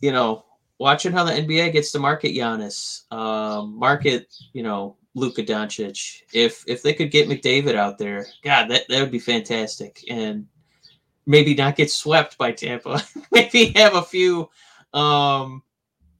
[0.00, 0.44] you know,
[0.78, 6.22] watching how the NBA gets to market Giannis, um, market you know Luka Doncic.
[6.32, 10.04] If if they could get McDavid out there, God, that that would be fantastic.
[10.10, 10.46] And
[11.26, 13.02] maybe not get swept by Tampa.
[13.32, 14.48] maybe have a few,
[14.94, 15.62] um,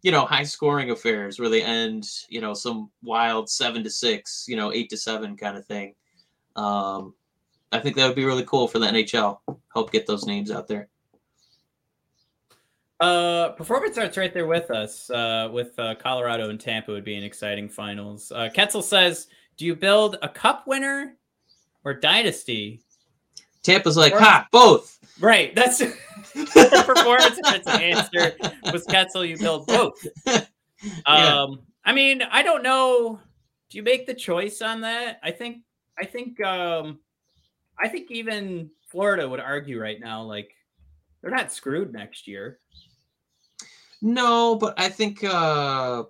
[0.03, 4.47] you know, high scoring affairs where they end, you know, some wild seven to six,
[4.49, 5.95] you know, eight to seven kind of thing.
[6.57, 7.15] Um,
[7.71, 9.39] I think that would be really cool for the NHL.
[9.73, 10.89] Help get those names out there.
[13.01, 15.11] Uh, performance arts right there with us.
[15.11, 18.31] Uh, with uh, Colorado and Tampa would be an exciting finals.
[18.31, 19.27] Uh, Ketzel says,
[19.57, 21.17] "Do you build a cup winner
[21.85, 22.81] or dynasty?"
[23.63, 24.99] Tampa's like, ha, both.
[25.21, 25.55] Right.
[25.55, 25.95] That's the
[26.87, 28.35] performance its answer
[28.73, 30.05] was Ketzel, you build both.
[30.27, 30.43] yeah.
[31.07, 33.21] Um, I mean, I don't know.
[33.71, 35.19] Do you make the choice on that?
[35.23, 35.63] I think
[35.99, 37.01] I think um
[37.79, 40.55] I think even Florida would argue right now, like
[41.21, 42.59] they're not screwed next year.
[44.01, 46.05] No, but I think uh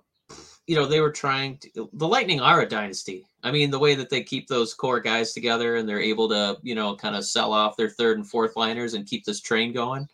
[0.67, 3.27] you know they were trying to the lightning are a dynasty.
[3.43, 6.57] I mean the way that they keep those core guys together and they're able to
[6.61, 9.73] you know kind of sell off their third and fourth liners and keep this train
[9.73, 10.07] going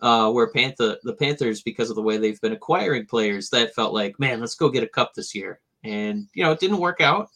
[0.00, 3.92] uh where panther the panthers because of the way they've been acquiring players that felt
[3.92, 5.60] like man let's go get a cup this year.
[5.84, 7.28] And you know it didn't work out.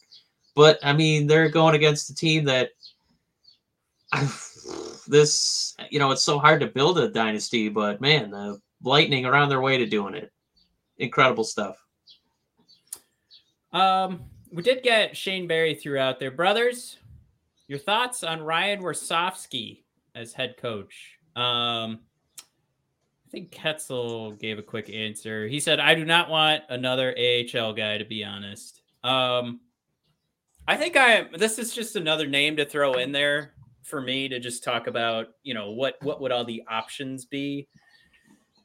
[0.55, 2.69] But i mean they're going against a team that
[4.11, 4.51] I've,
[5.07, 9.49] this you know it's so hard to build a dynasty but man the lightning around
[9.49, 10.31] their way to doing it.
[10.97, 11.84] Incredible stuff
[13.75, 16.31] um, we did get Shane Barry throughout there.
[16.31, 16.97] Brothers,
[17.67, 19.83] your thoughts on Ryan Warsofsky
[20.15, 21.19] as head coach?
[21.35, 21.99] Um,
[22.39, 25.47] I think Ketzel gave a quick answer.
[25.47, 28.81] He said, I do not want another AHL guy, to be honest.
[29.03, 29.59] Um,
[30.67, 33.53] I think I this is just another name to throw in there
[33.83, 37.67] for me to just talk about, you know, what what would all the options be.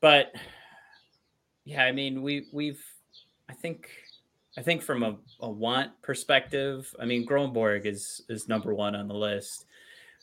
[0.01, 0.33] But
[1.65, 2.83] yeah, I mean, we we've
[3.49, 3.91] I think
[4.59, 9.09] I think from a, a want perspective, I mean Grönborg is is number one on
[9.09, 9.67] the list.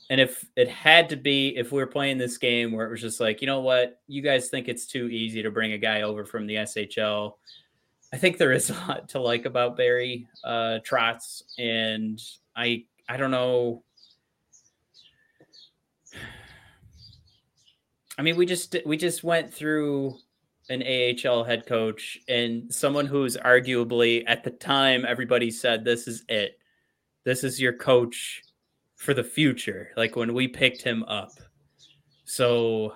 [0.10, 3.02] And if it had to be, if we were playing this game where it was
[3.02, 6.04] just like, you know what, you guys think it's too easy to bring a guy
[6.04, 7.34] over from the SHL,
[8.14, 12.22] I think there is a lot to like about Barry uh, Trotz, and
[12.56, 13.84] I I don't know.
[18.18, 20.18] I mean, we just we just went through
[20.70, 26.24] an AHL head coach and someone who's arguably at the time everybody said this is
[26.28, 26.60] it.
[27.24, 28.42] This is your coach
[28.96, 29.90] for the future.
[29.96, 31.32] Like when we picked him up.
[32.26, 32.94] So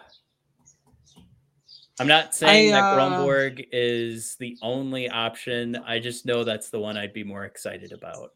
[1.99, 2.95] I'm not saying I, uh...
[2.95, 5.77] that Grönborg is the only option.
[5.85, 8.31] I just know that's the one I'd be more excited about.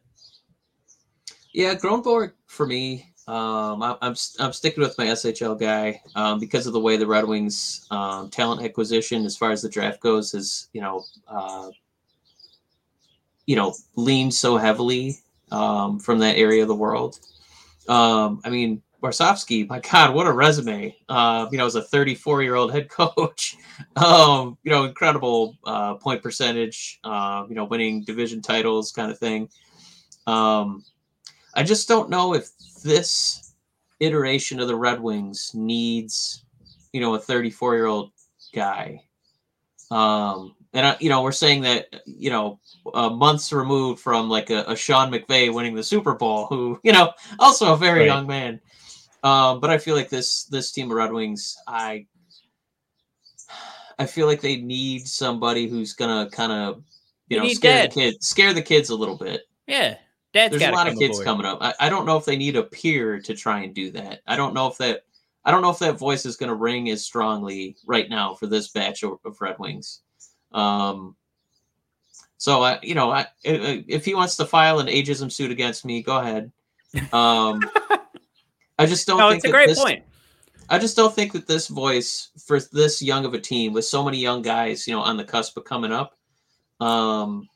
[1.54, 6.40] Yeah, Grönborg for me um, I, am I'm, I'm sticking with my SHL guy um,
[6.40, 10.00] because of the way the Red Wings um, talent acquisition, as far as the draft
[10.00, 11.72] goes, is you know, uh,
[13.48, 15.18] you know, leaned so heavily
[15.52, 17.20] um, from that area of the world.
[17.88, 20.96] Um, I mean, Warsofsky, my God, what a resume!
[21.10, 23.58] Uh, you know, as a 34 year old head coach,
[23.96, 29.18] um, you know, incredible uh, point percentage, uh, you know, winning division titles, kind of
[29.18, 29.50] thing.
[30.28, 30.84] Um,
[31.56, 32.50] I just don't know if
[32.86, 33.54] this
[34.00, 36.46] iteration of the Red Wings needs,
[36.94, 38.12] you know, a 34 year old
[38.54, 39.02] guy.
[39.92, 42.60] Um, and I, you know, we're saying that, you know,
[42.94, 46.94] uh, months removed from like a, a Sean McVay winning the Super Bowl, who, you
[46.94, 48.08] know, also a very right.
[48.08, 48.62] young man.
[49.24, 52.06] Um, but I feel like this this team of Red Wings, I
[53.98, 56.84] I feel like they need somebody who's gonna kind of
[57.28, 57.92] you, you know scare dad.
[57.92, 59.42] the kids, scare the kids a little bit.
[59.66, 59.96] Yeah,
[60.36, 61.60] Dad's there's a lot of kids coming up.
[61.62, 64.20] I, I don't know if they need a peer to try and do that.
[64.28, 65.06] I don't know if that
[65.46, 68.46] I don't know if that voice is going to ring as strongly right now for
[68.46, 70.02] this batch of, of Red Wings.
[70.52, 71.16] Um,
[72.36, 76.04] so I, you know, I, if he wants to file an ageism suit against me,
[76.04, 76.52] go ahead.
[77.14, 77.62] Um,
[78.78, 79.18] I just don't.
[79.18, 80.04] no, think it's a great this, point.
[80.70, 84.04] I just don't think that this voice for this young of a team with so
[84.04, 86.18] many young guys, you know, on the cusp of coming up,
[86.82, 87.48] um,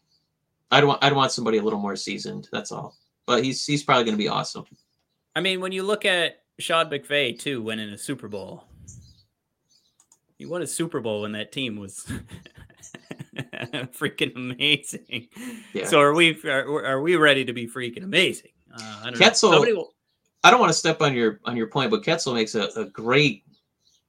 [0.72, 2.48] I'd want I'd want somebody a little more seasoned.
[2.52, 2.96] That's all.
[3.26, 4.66] But he's he's probably going to be awesome.
[5.36, 8.66] I mean, when you look at Sean McVay too, winning a Super Bowl,
[10.38, 12.06] he won a Super Bowl when that team was
[13.94, 15.28] freaking amazing.
[15.74, 15.86] Yeah.
[15.86, 18.52] So are we are, are we ready to be freaking amazing?
[18.74, 19.60] Uh, I don't Ketzel.
[19.60, 19.94] Will,
[20.44, 22.86] I don't want to step on your on your point, but Ketzel makes a, a
[22.86, 23.44] great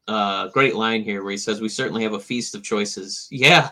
[0.08, 3.70] uh, great line here where he says, "We certainly have a feast of choices." Yeah,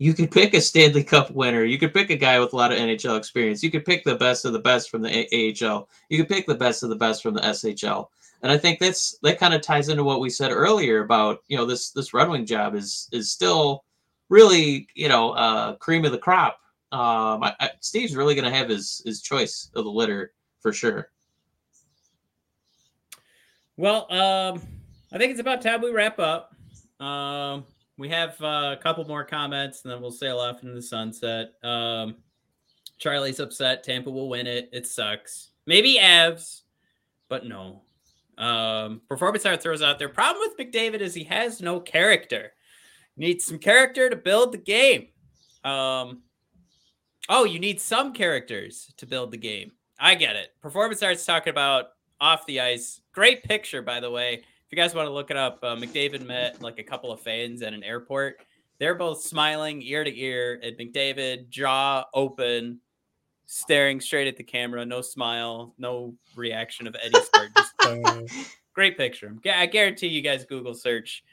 [0.00, 1.62] you could pick a Stanley Cup winner.
[1.62, 3.62] You could pick a guy with a lot of NHL experience.
[3.62, 5.90] You could pick the best of the best from the AHL.
[6.08, 8.06] You could pick the best of the best from the SHL.
[8.42, 11.56] And I think that's that kind of ties into what we said earlier about you
[11.58, 13.84] know this this Red Wing job is is still
[14.30, 16.58] really you know uh, cream of the crop.
[16.92, 20.72] Um, I, I, Steve's really going to have his his choice of the litter for
[20.72, 21.10] sure.
[23.76, 24.62] Well, um,
[25.12, 26.56] I think it's about time we wrap up.
[26.98, 27.66] Um,
[28.00, 31.52] we have uh, a couple more comments, and then we'll sail off into the sunset.
[31.62, 32.16] Um,
[32.98, 33.84] Charlie's upset.
[33.84, 34.70] Tampa will win it.
[34.72, 35.50] It sucks.
[35.66, 36.62] Maybe Avs,
[37.28, 37.82] but no.
[38.38, 40.08] Um, performance art throws out there.
[40.08, 42.52] Problem with McDavid is he has no character.
[43.18, 45.08] Needs some character to build the game.
[45.62, 46.22] Um,
[47.28, 49.72] oh, you need some characters to build the game.
[49.98, 50.54] I get it.
[50.62, 51.88] Performance art's talking about
[52.18, 53.02] off the ice.
[53.12, 54.44] Great picture, by the way.
[54.70, 57.20] If you guys want to look it up, uh, McDavid met like a couple of
[57.20, 58.36] fans at an airport.
[58.78, 62.78] They're both smiling ear to ear at McDavid, jaw open,
[63.46, 64.86] staring straight at the camera.
[64.86, 67.48] No smile, no reaction of Eddie Start.
[67.56, 68.22] Just uh,
[68.72, 69.34] great picture.
[69.52, 71.24] I guarantee you guys Google search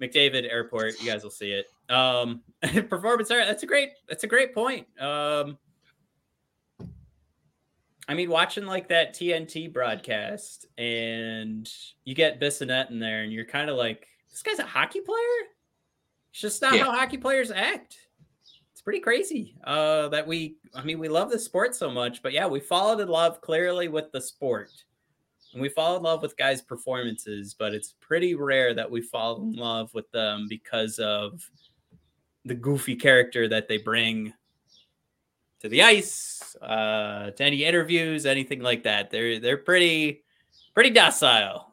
[0.00, 1.00] McDavid Airport.
[1.00, 1.66] You guys will see it.
[1.92, 2.42] Um,
[2.88, 3.46] performance art.
[3.48, 3.88] That's a great.
[4.08, 4.86] That's a great point.
[5.00, 5.58] Um,
[8.08, 11.70] I mean, watching like that TNT broadcast and
[12.04, 15.18] you get Bissonnette in there and you're kind of like, this guy's a hockey player?
[16.30, 16.84] It's just not yeah.
[16.84, 17.98] how hockey players act.
[18.72, 22.32] It's pretty crazy uh, that we, I mean, we love the sport so much, but
[22.32, 24.70] yeah, we followed in love clearly with the sport.
[25.52, 29.42] And we fall in love with guys' performances, but it's pretty rare that we fall
[29.42, 31.46] in love with them because of
[32.44, 34.32] the goofy character that they bring
[35.60, 39.10] to the ice, uh, to any interviews, anything like that.
[39.10, 40.22] They're they're pretty
[40.74, 41.72] pretty docile.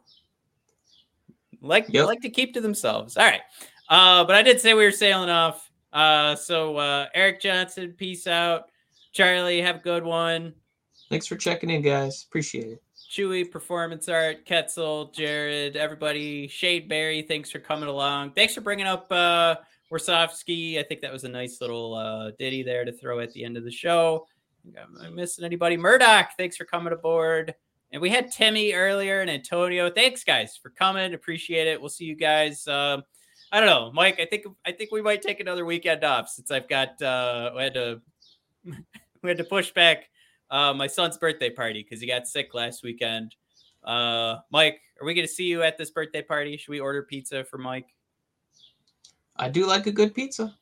[1.62, 2.06] Like yep.
[2.06, 3.18] like to keep to themselves.
[3.18, 3.42] All right.
[3.90, 5.70] Uh, but I did say we were sailing off.
[5.94, 8.70] Uh, so uh, Eric Johnson, peace out.
[9.14, 10.54] Charlie, have a good one.
[11.10, 12.26] Thanks for checking in, guys.
[12.28, 12.84] Appreciate it.
[13.10, 18.32] Chewy, Performance Art, Ketzel, Jared, everybody, Shade Berry, thanks for coming along.
[18.32, 19.56] Thanks for bringing up uh,
[19.92, 20.80] Warsofsky.
[20.80, 23.58] I think that was a nice little uh, ditty there to throw at the end
[23.58, 24.26] of the show.
[24.78, 25.78] Am I missing anybody?
[25.78, 27.54] Murdoch, thanks for coming aboard.
[27.92, 29.90] And we had Timmy earlier and Antonio.
[29.90, 31.14] Thanks, guys, for coming.
[31.14, 31.80] Appreciate it.
[31.80, 32.68] We'll see you guys.
[32.68, 33.04] Um,
[33.52, 34.20] I don't know, Mike.
[34.20, 37.64] I think I think we might take another weekend off since I've got uh, we
[37.64, 38.02] had to
[38.66, 40.10] we had to push back
[40.50, 43.36] uh, my son's birthday party because he got sick last weekend.
[43.84, 46.58] Uh, Mike, are we going to see you at this birthday party?
[46.58, 47.95] Should we order pizza for Mike?
[49.38, 50.56] I do like a good pizza,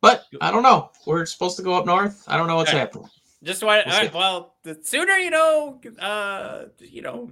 [0.00, 0.90] but I don't know.
[1.06, 2.24] We're supposed to go up north.
[2.26, 3.08] I don't know what's happening.
[3.42, 3.82] Just why?
[3.86, 7.30] We'll, well, the sooner you know, uh, you know.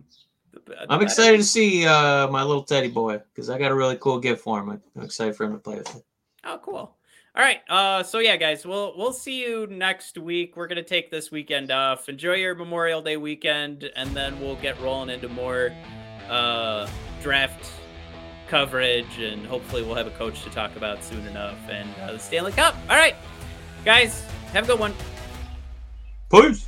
[0.53, 3.97] The, I'm excited to see uh, my little teddy boy because I got a really
[3.97, 4.71] cool gift for him.
[4.71, 6.05] I'm excited for him to play with it.
[6.45, 6.97] Oh, cool.
[7.37, 7.61] All right.
[7.69, 10.57] Uh, so yeah, guys, we'll we'll see you next week.
[10.57, 12.09] We're gonna take this weekend off.
[12.09, 15.71] Enjoy your Memorial Day weekend, and then we'll get rolling into more
[16.31, 16.89] uh,
[17.21, 17.71] draft
[18.49, 22.19] coverage, and hopefully we'll have a coach to talk about soon enough, and uh, the
[22.19, 22.77] Stanley Cup.
[22.89, 23.17] All right,
[23.85, 24.95] guys, have a good one.
[26.31, 26.67] Peace.